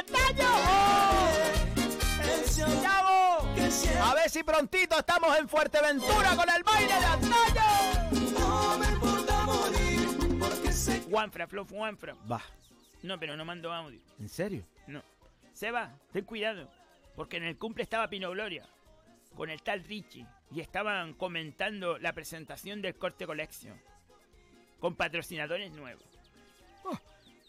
[4.13, 7.63] A ver si prontito estamos en Fuerteventura con el baile de antaño.
[11.09, 12.15] Juanfra, Flo, Juanfra.
[12.31, 12.43] Va.
[13.03, 14.03] No, pero no mando audio.
[14.21, 14.67] ¿En serio?
[14.87, 15.03] No.
[15.55, 16.69] Seba, ten cuidado.
[17.17, 18.69] Porque en el cumple estaba Pino Gloria.
[19.35, 20.27] Con el tal Richie.
[20.51, 23.81] Y estaban comentando la presentación del Corte Collection.
[24.79, 26.05] Con patrocinadores nuevos.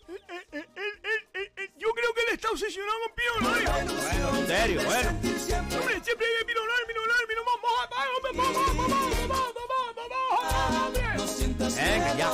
[0.07, 1.12] Eh, eh, eh, eh,
[2.43, 5.09] está obsesionado con Pino Bueno, en serio, bueno.
[5.09, 7.55] Hombre, siempre viene Pino Online, Pino Online, Pino Online.
[7.55, 8.97] Vamos, vamos, vamos, vamos,
[9.27, 9.53] vamos,
[9.85, 12.31] vamos, vamos, Venga, ya.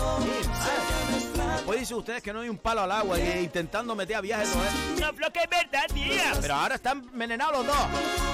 [1.55, 4.49] Después dicen ustedes que no hay un palo al agua y intentando meter a viajes.
[4.55, 6.33] No, no pero que es verdad, tía.
[6.41, 7.75] Pero ahora están envenenados los dos.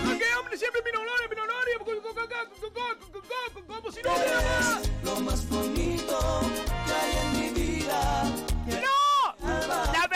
[0.06, 0.58] ¿Por qué, hombre?
[0.58, 1.56] Siempre Pino Online, Pino Online.
[3.68, 4.90] Como si no hubiera más.
[5.04, 6.42] Lo más bonito
[6.86, 8.45] que hay en mi vida.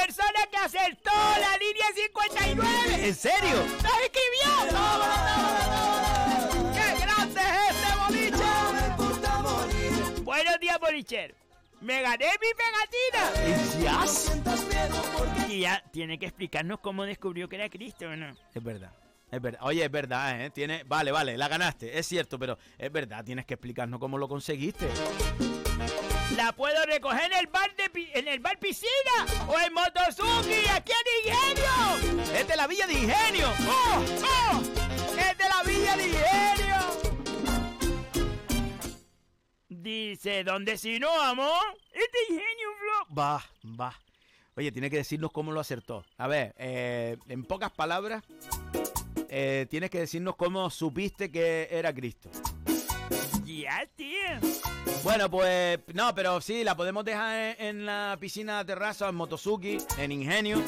[0.10, 0.16] ¡No!
[0.16, 3.08] Persona que acertó la línea 59.
[3.08, 3.64] ¿En serio?
[3.84, 4.50] ¡Nos escribió!
[6.74, 8.50] ¡Qué grande es este boliche!
[10.24, 11.36] Buenos días, bolicher.
[11.82, 13.24] Me gané mi pegatina.
[13.84, 14.04] ¿Ya?
[15.48, 18.32] Y ya tiene que explicarnos cómo descubrió que era Cristo, ¿o no?
[18.54, 18.92] Es verdad.
[19.32, 19.60] Es verdad.
[19.62, 20.50] Oye, es verdad, ¿eh?
[20.50, 20.84] Tiene...
[20.86, 22.00] Vale, vale, la ganaste.
[22.00, 23.24] Es cierto, pero es verdad.
[23.24, 24.88] Tienes que explicarnos cómo lo conseguiste.
[26.36, 30.92] La puedo recoger en el bar de en el bar piscina o en Motosuki, aquí
[30.92, 32.24] en Ingenio.
[32.34, 33.48] ¡Es de la Villa de Ingenio!
[33.68, 34.04] ¡Oh!
[34.24, 34.62] ¡Oh!
[35.18, 36.60] ¡Es de la Villa de Ingenio!
[39.68, 41.78] Dice, ¿dónde si no, amor?
[41.92, 43.16] Es de Ingenio, Flo.
[43.16, 43.44] Va,
[43.80, 44.00] va.
[44.56, 46.06] Oye, tiene que decirnos cómo lo acertó.
[46.18, 48.24] A ver, eh, en pocas palabras,
[49.30, 52.30] eh, tienes que decirnos cómo supiste que era Cristo.
[55.04, 60.12] Bueno, pues no, pero sí, la podemos dejar en, la piscina terraza, en Motosuki, en
[60.12, 60.62] Ingenio.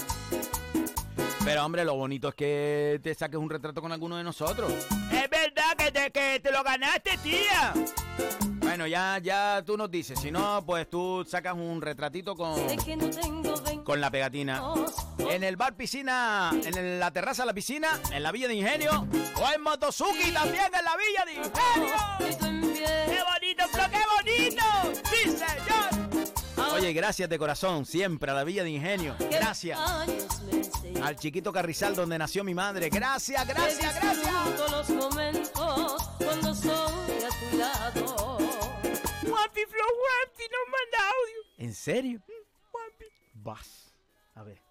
[1.44, 4.72] Pero hombre, lo bonito es que te saques un retrato con alguno de nosotros.
[5.12, 5.76] Es verdad
[6.14, 7.74] que te lo ganaste, tía.
[8.72, 10.18] Bueno, ya, ya tú nos dices.
[10.18, 12.56] Si no, pues tú sacas un retratito con,
[13.84, 14.64] con la pegatina.
[15.18, 19.06] En el bar piscina, en la terraza de la piscina, en la Villa de Ingenio.
[19.36, 22.72] O en Motosuki también en la Villa de Ingenio.
[23.08, 24.64] ¡Qué bonito, Flo, qué bonito!
[25.10, 26.72] ¡Sí, señor!
[26.74, 29.18] Oye, gracias de corazón, siempre a la Villa de Ingenio.
[29.30, 29.78] Gracias.
[31.04, 32.90] Al chiquito Carrizal donde nació mi madre.
[32.90, 34.72] Gracias, gracias, gracias.
[34.72, 38.31] los momentos cuando estoy a tu lado.
[39.52, 41.42] Juanpi, Flo, Juanpi, nos manda audio.
[41.58, 42.22] ¿En serio?
[43.34, 43.94] Vas.
[44.36, 44.62] A ver,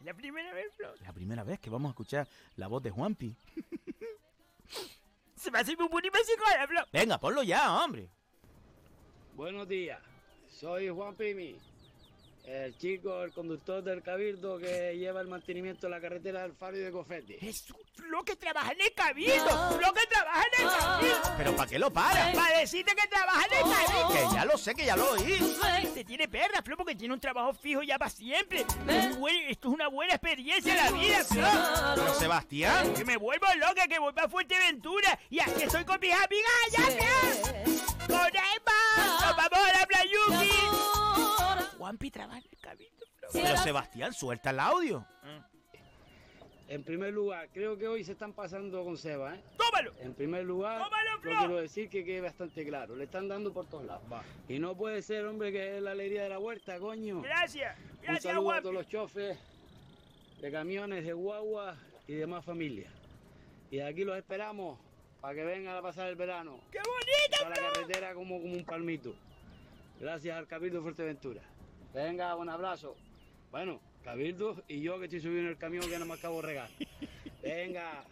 [0.00, 0.92] Es la primera vez, Flo.
[1.00, 3.34] la primera vez que vamos a escuchar la voz de Juanpi.
[5.36, 6.80] Se me hace muy bonito ese cara, Flo.
[6.92, 8.08] Venga, ponlo ya, hombre.
[9.34, 9.98] Buenos días,
[10.50, 11.56] soy Juan Pimi,
[12.44, 16.76] el chico, el conductor del Cabildo que lleva el mantenimiento de la carretera del Faro
[16.76, 17.38] y de Cofete.
[17.46, 17.64] Es
[17.94, 19.76] Flo que trabaja en el cabildo.
[19.78, 21.34] Flo que trabaja en el cabildo.
[21.38, 22.32] ¿Pero para qué lo para?
[22.32, 24.08] Para decirte que trabaja en el cabildo.
[24.30, 25.56] Que ya lo sé, que ya lo oí.
[25.94, 28.64] Te tiene perra, Flo, porque tiene un trabajo fijo ya para siempre.
[29.18, 31.48] Buen- esto es una buena experiencia en la vida, Flo.
[31.94, 32.92] Pero Sebastián.
[32.94, 35.18] Que me vuelvo loca, que voy para Fuerteventura.
[35.30, 38.06] Y aquí estoy con mis amigas allá, ¿qué?
[38.08, 39.20] Con Emma.
[39.20, 41.01] Nos vamos a la Playuki.
[41.82, 43.04] Juanpi trabaja en el cabildo.
[43.32, 45.04] Pero Sebastián, suelta el audio.
[46.68, 49.42] En primer lugar, creo que hoy se están pasando con Seba, ¿eh?
[49.56, 49.92] ¡Tómalo!
[49.98, 51.38] En primer lugar, ¡Tómalo, Flo!
[51.38, 52.94] quiero decir que quede bastante claro.
[52.94, 54.04] Le están dando por todos lados.
[54.48, 57.20] Y no puede ser, hombre, que es la alegría de la huerta, coño.
[57.20, 57.76] Gracias.
[57.76, 58.62] Un Gracias, saludo a guapi.
[58.62, 59.38] todos los chofes
[60.40, 61.76] de camiones, de guagua
[62.06, 62.92] y demás familias.
[63.72, 64.78] Y de aquí los esperamos
[65.20, 66.60] para que vengan a pasar el verano.
[66.70, 69.16] ¡Qué bonito, A la carretera como, como un palmito.
[69.98, 71.42] Gracias al Cabildo Fuerteventura.
[71.94, 72.96] Venga, un abrazo.
[73.50, 76.68] Bueno, Cabildo y yo que estoy subiendo el camión que no me acabo de regar.
[77.42, 78.04] Venga,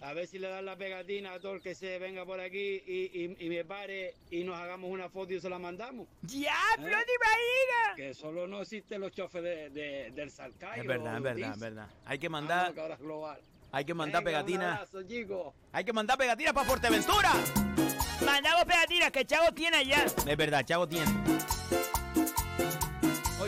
[0.00, 2.82] a ver si le dan la pegatina a todo el que se venga por aquí
[2.86, 6.06] y, y- y me pare y nos hagamos una foto y se la mandamos.
[6.22, 6.76] ¡Ya, ¿Eh?
[6.76, 7.96] Flo, te imaginas!
[7.96, 10.82] Que solo no existen los chofes de, de- del Salcayo.
[10.82, 11.88] Es verdad, es verdad, es verdad.
[12.06, 13.40] Hay que mandar, que ahora es global.
[13.72, 14.74] hay que mandar pegatinas.
[14.78, 15.54] abrazo, chicos.
[15.72, 17.32] Hay que mandar pegatinas para Fuerteventura.
[18.24, 20.04] Mandamos pegatinas que Chavo tiene allá.
[20.04, 21.06] Es verdad, Chavo tiene.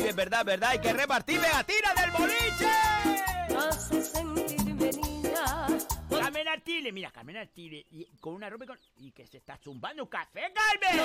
[0.00, 2.66] Oye, es verdad, verdad, hay que repartir pegatinas del boliche.
[3.58, 5.66] hace sentirme niña.
[6.08, 9.56] Carmen Artile, mira, Carmen Artile, y con una ropa y, con- y que se está
[9.58, 11.00] zumbando un café, Carmen.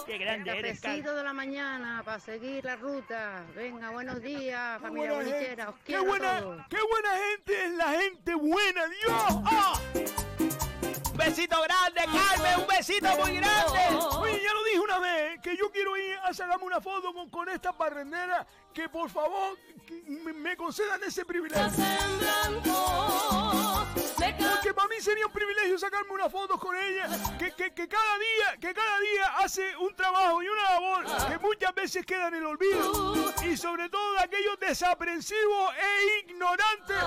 [0.06, 1.04] Qué grande eres, Carmen.
[1.04, 3.44] De la mañana para seguir la ruta.
[3.54, 5.68] Venga, buenos días, Qué familia buena bolichera.
[5.70, 6.62] Os qué quiero buena, todos.
[6.68, 9.42] qué buena gente es la gente buena, Dios.
[9.44, 9.80] ¡Ah!
[11.20, 13.78] Un besito grande, Carmen, un besito muy grande.
[14.20, 17.28] Oye, ya lo dije una vez, que yo quiero ir a sacarme una foto con,
[17.28, 21.84] con esta barrendera, que por favor que me, me concedan ese privilegio.
[23.94, 27.08] Porque para mí sería un privilegio sacarme una foto con ella,
[27.38, 31.38] que, que, que cada día, que cada día hace un trabajo y una labor que
[31.38, 33.32] muchas veces queda en el olvido.
[33.44, 36.98] Y sobre todo de aquellos desaprensivos e ignorantes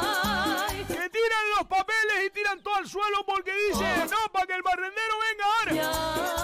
[0.88, 4.64] que tiran los papeles y tiran todo al suelo porque dicen, no, para que el
[4.64, 5.72] barrendero venga ahora.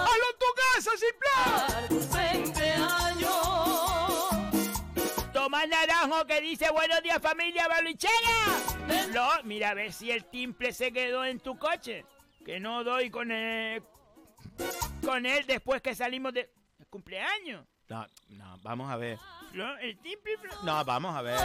[0.04, 2.79] ¡Hazlo en tu casa, sin plan!
[6.26, 8.14] Que dice buenos días familia bolichera.
[9.14, 12.06] No, mira a ver si el timple se quedó en tu coche.
[12.46, 13.84] Que no doy con él,
[15.06, 17.66] con él después que salimos de el cumpleaños.
[17.90, 19.18] No, no, vamos a ver.
[19.52, 20.38] Flo, el timple.
[20.64, 21.38] No, vamos a ver.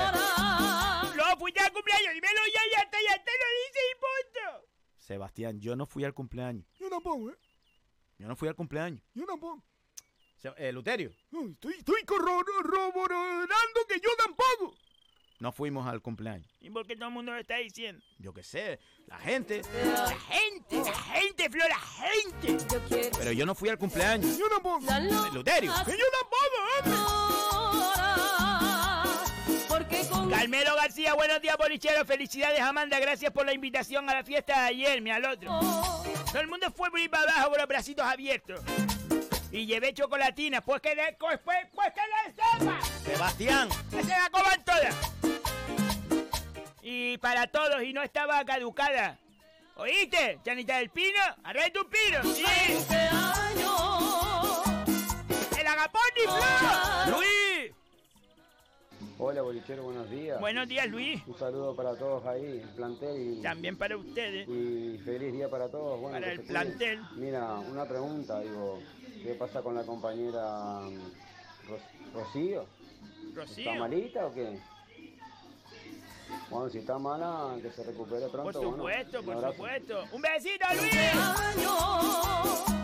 [1.12, 4.68] Flo, fuiste al cumpleaños, dímelo ya, ya está, ya te lo dice y punto.
[4.98, 6.66] Sebastián, yo no fui al cumpleaños.
[6.78, 7.36] Yo tampoco, ¿eh?
[8.18, 9.02] Yo no fui al cumpleaños.
[9.14, 9.62] Yo tampoco.
[10.56, 14.74] Eh, Luterio, No, Estoy, estoy corroborando que yo tampoco.
[15.40, 16.46] no fuimos al cumpleaños.
[16.60, 18.04] ¿Y por qué todo el mundo lo está diciendo?
[18.18, 19.62] Yo qué sé, la gente.
[19.82, 22.58] La gente, la gente, Flo, la gente.
[23.18, 24.36] Pero yo no fui al cumpleaños.
[24.38, 24.84] Yo tampoco.
[24.90, 25.72] Eh, Luterio.
[25.84, 26.44] Que yo tampoco,
[30.30, 32.04] Carmelo García, buenos días, bolichero.
[32.04, 32.98] Felicidades, Amanda.
[32.98, 35.50] Gracias por la invitación a la fiesta de ayer, mi al otro.
[36.30, 38.60] Todo el mundo fue por ir para abajo con los bracitos abiertos.
[39.54, 42.80] Y llevé chocolatina, pues que le, pues, pues, pues que le sepa.
[43.04, 43.68] Sebastián.
[43.88, 44.96] Que se la coman todas.
[46.82, 49.16] Y para todos, y no estaba caducada.
[49.76, 51.20] ¿Oíste, Chanita del Pino?
[51.44, 52.34] ¡Arre tu pino!
[52.34, 52.44] ¡Sí!
[55.56, 57.16] ¡El agapón y Flo!
[57.16, 57.43] ¡Luis!
[59.18, 60.40] Hola bolichero, buenos días.
[60.40, 61.22] Buenos días, Luis.
[61.26, 64.48] Un saludo para todos ahí, el plantel y, También para ustedes.
[64.48, 66.00] y feliz día para todos.
[66.00, 67.00] Bueno, Para el plantel.
[67.16, 68.80] Mira, una pregunta, digo,
[69.22, 72.66] ¿qué pasa con la compañera mm, Ros- Rocío?
[73.34, 73.70] Rocío.
[73.70, 74.58] ¿Está malita o qué?
[76.50, 78.42] Bueno, si está mala, que se recupere pronto.
[78.42, 80.04] Por supuesto, por supuesto.
[80.12, 82.83] ¡Un besito, Luis!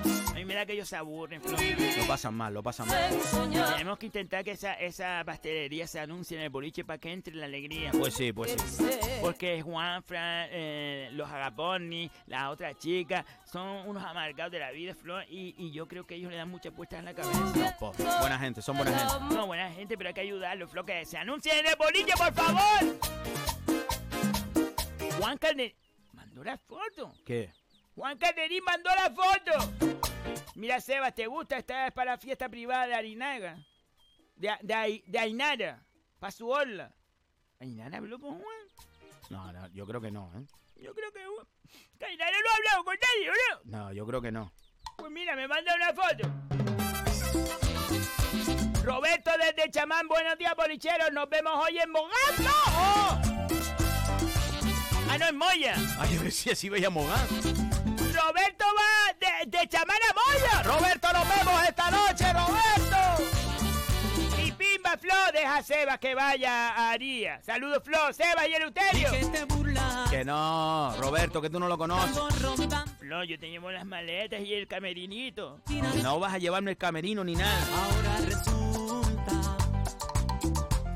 [0.51, 1.56] A mí me da que ellos se aburren, Flo.
[1.97, 3.10] Lo pasan mal, lo pasan mal.
[3.77, 7.36] Tenemos que intentar que esa, esa pastelería se anuncie en el boliche para que entre
[7.36, 7.93] la alegría.
[7.93, 8.85] Pues sí, pues sí.
[9.20, 14.93] Porque Juan, Fran, eh, los Agaponi, la otra chica, son unos amargados de la vida,
[14.93, 17.78] Flor, y, y yo creo que ellos le dan muchas puestas en la cabeza.
[18.18, 19.14] Buena gente, son buena gente.
[19.32, 22.35] No, buena gente, pero hay que ayudarlos, Flor, que se anuncien en el boliche, por
[22.35, 22.98] favor.
[25.16, 25.77] Juan Calderín
[26.12, 27.12] mandó la foto.
[27.24, 27.52] ¿Qué?
[28.01, 29.74] Juan Calderín mandó la foto.
[30.55, 31.59] Mira, Sebas, ¿te gusta?
[31.59, 33.59] Esta es para la fiesta privada de Arinaga.
[34.36, 35.85] De, de, Ai- de Ainara.
[36.18, 36.94] Para su orla.
[37.59, 38.56] ¿Ainara habló con Juan?
[39.28, 40.47] No, no, yo creo que no, ¿eh?
[40.82, 41.47] Yo creo que Juan...
[42.09, 43.31] Ainara no ha hablado con nadie,
[43.66, 43.78] ¿no?
[43.78, 44.51] No, yo creo que no.
[44.97, 46.27] Pues mira, me manda una foto.
[48.82, 51.12] Roberto desde Chamán, buenos días, bolicheros.
[51.12, 52.51] Nos vemos hoy en Mogando.
[52.66, 53.20] ¡Oh!
[55.10, 55.74] Ah, no, en Moya.
[55.98, 57.28] Ay, yo decía si veía Mogán.
[58.31, 60.62] Roberto va de, de Chamán a Moya.
[60.62, 63.24] Roberto, nos vemos esta noche, Roberto.
[64.40, 67.43] Y Pimba Flo, deja a Sebas que vaya a Aría.
[67.43, 69.11] Saludos, Flo, Sebas y Eleuterio.
[70.11, 72.16] Que no, Roberto, que tú no lo conoces.
[73.01, 75.61] Flo, yo te llevo las maletas y el camerinito.
[76.01, 77.61] No vas a llevarme el camerino ni nada.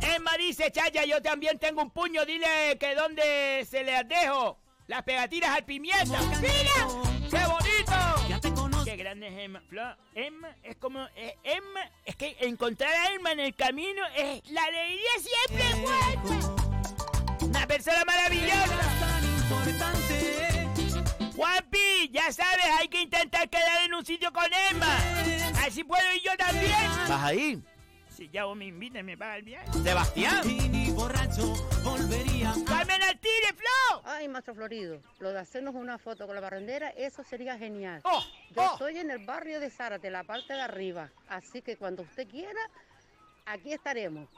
[0.02, 2.24] En Madrid dice, Chaya, yo también tengo un puño.
[2.24, 4.60] Dile que dónde se le dejo.
[4.86, 6.20] Las pegatinas al pimienta.
[6.40, 6.88] ¡Mira!
[7.30, 8.84] ¡Qué bonito!
[8.84, 9.62] Qué grande es Emma.
[9.68, 11.06] Flo, Emma es como...
[11.16, 16.54] eh, Emma, es que encontrar a Emma en el camino es la alegría siempre buena.
[17.40, 18.78] Una persona maravillosa.
[21.34, 24.98] Guapi, ya sabes, hay que intentar quedar en un sitio con Emma.
[25.66, 26.72] Así puedo ir yo también.
[27.08, 27.62] ¿Vas ahí?
[28.16, 29.66] Si ya vos me invitas, me paga el viaje.
[29.82, 30.42] Sebastián.
[32.66, 34.02] ¡Carmen al tire, Flo!
[34.04, 38.00] Ay, Maestro Florido, lo de hacernos una foto con la barrendera, eso sería genial.
[38.04, 38.22] Oh,
[38.54, 42.28] Yo estoy en el barrio de Zárate, la parte de arriba, así que cuando usted
[42.28, 42.60] quiera,
[43.46, 44.28] aquí estaremos.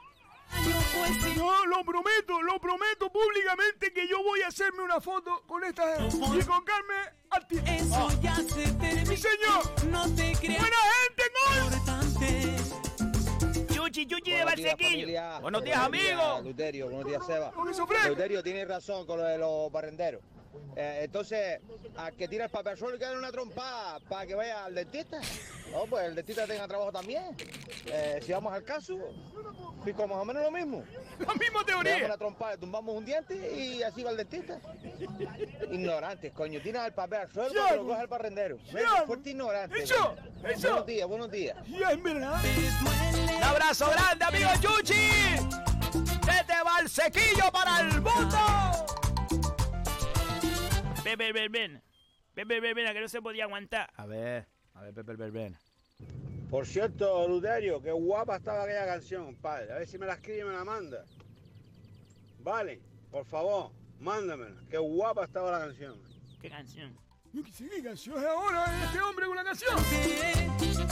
[1.35, 5.97] No, lo prometo, lo prometo públicamente que yo voy a hacerme una foto con esta
[5.97, 6.15] gente.
[6.15, 6.97] Y con Carmen
[7.29, 9.09] Arti- Eso ya se terminó.
[9.09, 9.85] ¡Mi señor!
[9.89, 10.61] No te creas.
[10.61, 12.06] ¡Buena gente, gol!
[13.97, 14.99] Chuchi, Chuchi de Buenos días, Barsequillo.
[14.99, 15.39] familia.
[15.39, 16.41] Buenos días, amigo.
[16.43, 17.51] Luterio, buenos días, Seba.
[18.07, 20.21] Luterio, tiene razón con lo de los barrenderos.
[20.75, 21.59] Eh, entonces,
[21.95, 25.19] a que tira el papel suelo y que una trompada para que vaya al dentista.
[25.71, 27.35] No, pues el dentista tenga trabajo también.
[27.87, 28.95] Eh, si vamos al caso,
[29.83, 30.83] pico más o menos lo mismo.
[31.19, 31.91] La misma Le teoría.
[31.93, 34.59] damos una trompada, le tumbamos un diente y así va al dentista.
[35.71, 36.61] Ignorantes, coño.
[36.61, 38.57] Tiras el papel al suelo para que lo coja el barrendero.
[39.07, 39.81] Fuerte ignorante.
[39.83, 40.15] Eso,
[40.47, 40.67] eso.
[40.69, 41.57] Buenos días, buenos días.
[41.67, 42.39] Ya es verdad.
[43.37, 45.09] Un abrazo grande, amigo Chuchi.
[46.25, 48.37] Desde Valsequillo para el mundo.
[51.07, 51.83] Ven, ven, ven, ven.
[52.35, 53.89] Ven, ven, ven, ven, a que no se podía aguantar.
[53.95, 55.57] A ver, a ver, Pepe Berben.
[56.49, 59.71] Por cierto, Luterio, qué guapa estaba aquella canción, padre.
[59.71, 61.05] A ver si me la escribe y me la manda.
[62.39, 63.71] Vale, por favor,
[64.01, 64.61] mándamela.
[64.69, 65.97] Qué guapa estaba la canción.
[66.41, 66.93] ¿Qué canción?
[67.31, 69.77] Yo qué sé qué canción es ahora este hombre con la canción.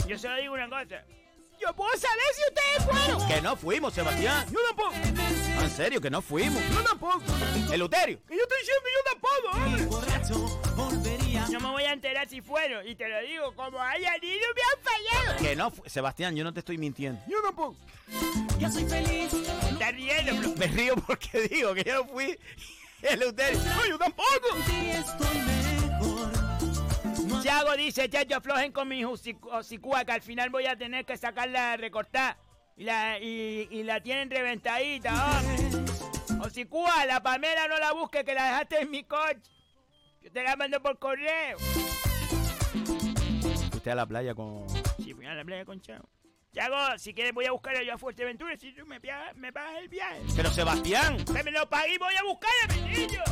[0.08, 1.04] Yo solo digo una cosa.
[1.60, 3.28] Yo puedo saber si ustedes fueron.
[3.28, 4.46] Que no fuimos, Sebastián.
[4.50, 4.94] Yo tampoco.
[5.66, 6.62] En serio, que no fuimos.
[6.72, 7.24] Yo tampoco.
[7.72, 8.20] El Luterio.
[8.28, 9.82] Que yo estoy diciendo que yo tampoco, hombre.
[11.50, 12.86] No me voy a enterar si fueron.
[12.86, 15.36] Y te lo digo, como hayan ido, me han fallado.
[15.42, 17.20] Que no Sebastián, yo no te estoy mintiendo.
[17.26, 17.74] Yo tampoco.
[18.60, 19.34] Ya soy feliz.
[19.34, 20.54] Estás riendo, Flo.
[20.56, 22.38] Me río porque digo que yo no fui
[23.02, 23.58] el Luterio.
[23.58, 24.56] No, yo tampoco.
[24.68, 26.30] Estoy mejor.
[27.42, 29.36] Chago dice, chacho, aflojen con mi que
[30.12, 32.36] al final voy a tener que sacarla recortada.
[32.36, 32.45] Y
[32.84, 35.56] la, y, y la tienen reventadita, hombre.
[36.46, 39.40] Hocicúa, la Pamela no la busque, que la dejaste en mi coche.
[40.20, 41.56] Yo te la mando por correo.
[43.72, 44.66] Usted a la playa con...
[45.02, 46.08] Sí, fui a la playa con Chago.
[46.52, 48.98] Chago, si quieres voy a buscar yo a Fuerteventura, si tú me,
[49.36, 50.20] me pagas el viaje.
[50.34, 51.24] Pero Sebastián.
[51.24, 53.22] Que me lo pagué y voy a buscar a mi niño.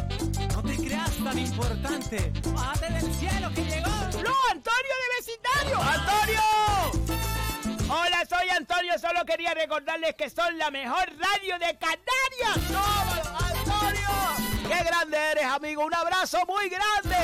[0.55, 2.33] No te creas tan importante.
[2.55, 3.89] Bájate del cielo que llegó.
[4.23, 5.83] ¡No, Antonio de vecindario!
[5.83, 7.44] ¡Antonio!
[7.89, 8.98] Hola, soy Antonio.
[8.98, 12.70] Solo quería recordarles que son la mejor radio de Canarias.
[12.70, 12.85] ¡No,
[13.44, 14.69] Antonio!
[14.69, 15.85] ¡Qué grande eres, amigo!
[15.85, 17.16] ¡Un abrazo muy grande!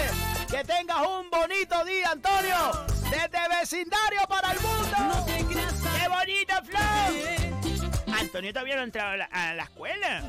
[0.51, 2.73] ¡Que tengas un bonito día, Antonio!
[3.11, 4.97] ¡Desde vecindario para el mundo!
[4.99, 8.15] No te ¡Qué bonito, Flo!
[8.15, 10.23] Antonio todavía no ha entrado a la, a la escuela.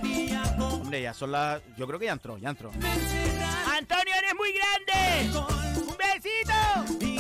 [0.60, 1.62] Hombre, ya son las...
[1.76, 2.72] Yo creo que ya entró, ya entró.
[2.72, 5.38] Antonio, eres muy grande.
[5.76, 7.11] ¡Un besito!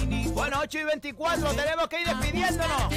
[0.41, 2.91] Bueno, 8 y 24, tenemos que ir despidiéndonos.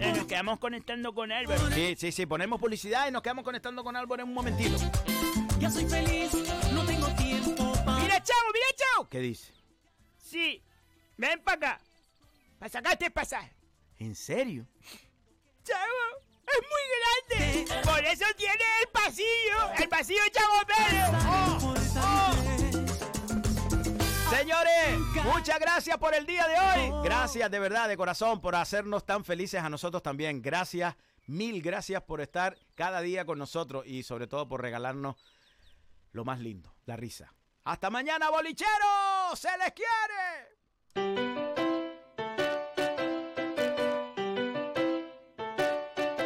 [0.00, 1.70] Eh, Nos quedamos conectando con Álvaro.
[1.74, 4.78] Sí, sí, sí, ponemos publicidad y nos quedamos conectando con Álvaro en un momentito.
[5.58, 6.32] Ya soy feliz.
[6.72, 8.00] No tengo tiempo para.
[8.00, 9.08] ¡Mira, chavo, mira, chavo!
[9.10, 9.52] ¿Qué dice?
[10.16, 10.64] Sí,
[11.18, 11.80] ven para acá.
[12.58, 13.52] Para sacarte el pasaje.
[13.98, 14.66] ¿En serio?
[15.64, 17.82] Chavo, es muy grande.
[17.84, 19.72] Por eso tiene el pasillo.
[19.78, 21.04] El pasillo de Chavo Pérez.
[21.28, 22.35] Oh, oh.
[24.30, 27.04] Señores, muchas gracias por el día de hoy.
[27.04, 30.42] Gracias de verdad, de corazón, por hacernos tan felices a nosotros también.
[30.42, 30.96] Gracias,
[31.26, 35.16] mil gracias por estar cada día con nosotros y sobre todo por regalarnos
[36.12, 37.32] lo más lindo, la risa.
[37.64, 39.38] Hasta mañana, bolicheros.
[39.38, 41.65] Se les quiere.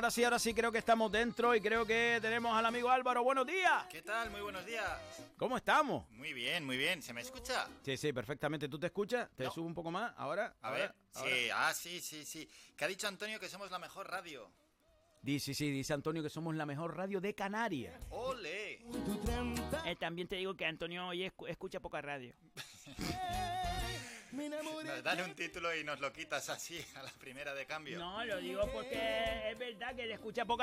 [0.00, 3.22] Ahora sí, ahora sí creo que estamos dentro y creo que tenemos al amigo Álvaro.
[3.22, 3.84] Buenos días.
[3.90, 4.30] ¿Qué tal?
[4.30, 4.86] Muy buenos días.
[5.36, 6.08] ¿Cómo estamos?
[6.12, 7.02] Muy bien, muy bien.
[7.02, 7.68] ¿Se me escucha?
[7.84, 8.66] Sí, sí, perfectamente.
[8.66, 9.28] ¿Tú te escuchas?
[9.36, 10.14] ¿Te subo un poco más?
[10.16, 10.54] ¿Ahora?
[10.62, 10.78] A ¿Ahora?
[10.80, 10.94] ver.
[11.16, 11.30] ¿Ahora?
[11.30, 12.48] Sí, ah, sí, sí, sí.
[12.78, 14.50] Que ha dicho Antonio que somos la mejor radio.
[15.20, 18.02] Dice, sí, sí, dice Antonio que somos la mejor radio de Canarias.
[18.08, 18.80] ¡Ole!
[19.84, 22.34] Eh, también te digo que Antonio hoy escu- escucha poca radio.
[24.32, 27.98] Nos dan un título y nos lo quitas así a la primera de cambio.
[27.98, 30.58] No, lo digo porque es verdad que él escucha poca